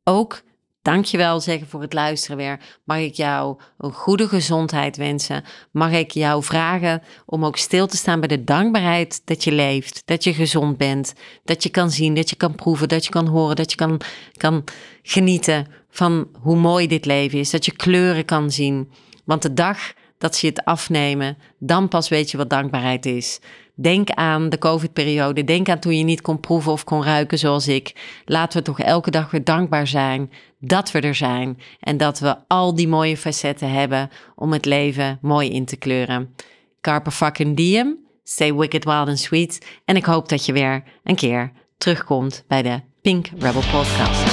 ook 0.04 0.42
dankjewel 0.86 1.40
zeggen 1.40 1.68
voor 1.68 1.80
het 1.80 1.92
luisteren 1.92 2.36
weer. 2.36 2.60
Mag 2.84 2.98
ik 2.98 3.14
jou 3.14 3.58
een 3.78 3.92
goede 3.92 4.28
gezondheid 4.28 4.96
wensen? 4.96 5.44
Mag 5.70 5.92
ik 5.92 6.10
jou 6.10 6.42
vragen 6.42 7.02
om 7.24 7.44
ook 7.44 7.56
stil 7.56 7.86
te 7.86 7.96
staan 7.96 8.20
bij 8.20 8.28
de 8.28 8.44
dankbaarheid 8.44 9.22
dat 9.24 9.44
je 9.44 9.52
leeft, 9.52 10.02
dat 10.04 10.24
je 10.24 10.34
gezond 10.34 10.76
bent, 10.76 11.14
dat 11.44 11.62
je 11.62 11.68
kan 11.68 11.90
zien, 11.90 12.14
dat 12.14 12.30
je 12.30 12.36
kan 12.36 12.54
proeven, 12.54 12.88
dat 12.88 13.04
je 13.04 13.10
kan 13.10 13.26
horen, 13.26 13.56
dat 13.56 13.70
je 13.70 13.76
kan, 13.76 14.00
kan 14.36 14.64
genieten 15.02 15.66
van 15.90 16.28
hoe 16.40 16.56
mooi 16.56 16.86
dit 16.86 17.04
leven 17.04 17.38
is, 17.38 17.50
dat 17.50 17.64
je 17.64 17.72
kleuren 17.72 18.24
kan 18.24 18.50
zien. 18.50 18.90
Want 19.24 19.42
de 19.42 19.54
dag 19.54 19.78
dat 20.18 20.36
ze 20.36 20.46
het 20.46 20.64
afnemen, 20.64 21.36
dan 21.58 21.88
pas 21.88 22.08
weet 22.08 22.30
je 22.30 22.36
wat 22.36 22.50
dankbaarheid 22.50 23.06
is. 23.06 23.40
Denk 23.78 24.10
aan 24.10 24.48
de 24.48 24.58
COVID-periode. 24.58 25.44
Denk 25.44 25.68
aan 25.68 25.78
toen 25.78 25.96
je 25.96 26.04
niet 26.04 26.20
kon 26.20 26.40
proeven 26.40 26.72
of 26.72 26.84
kon 26.84 27.04
ruiken 27.04 27.38
zoals 27.38 27.68
ik. 27.68 27.94
Laten 28.24 28.58
we 28.58 28.64
toch 28.64 28.80
elke 28.80 29.10
dag 29.10 29.30
weer 29.30 29.44
dankbaar 29.44 29.86
zijn 29.86 30.32
dat 30.58 30.90
we 30.90 31.00
er 31.00 31.14
zijn. 31.14 31.58
En 31.80 31.96
dat 31.96 32.18
we 32.18 32.36
al 32.46 32.74
die 32.74 32.88
mooie 32.88 33.16
facetten 33.16 33.70
hebben 33.70 34.10
om 34.34 34.52
het 34.52 34.64
leven 34.64 35.18
mooi 35.22 35.50
in 35.50 35.64
te 35.64 35.76
kleuren. 35.76 36.34
Carpe 36.80 37.10
fucking 37.10 37.56
diem. 37.56 38.04
Stay 38.24 38.54
wicked, 38.54 38.84
wild 38.84 39.08
and 39.08 39.18
sweet. 39.18 39.66
En 39.84 39.96
ik 39.96 40.04
hoop 40.04 40.28
dat 40.28 40.46
je 40.46 40.52
weer 40.52 40.82
een 41.04 41.16
keer 41.16 41.52
terugkomt 41.78 42.44
bij 42.48 42.62
de 42.62 42.80
Pink 43.02 43.26
Rebel 43.38 43.62
Podcast. 43.70 44.25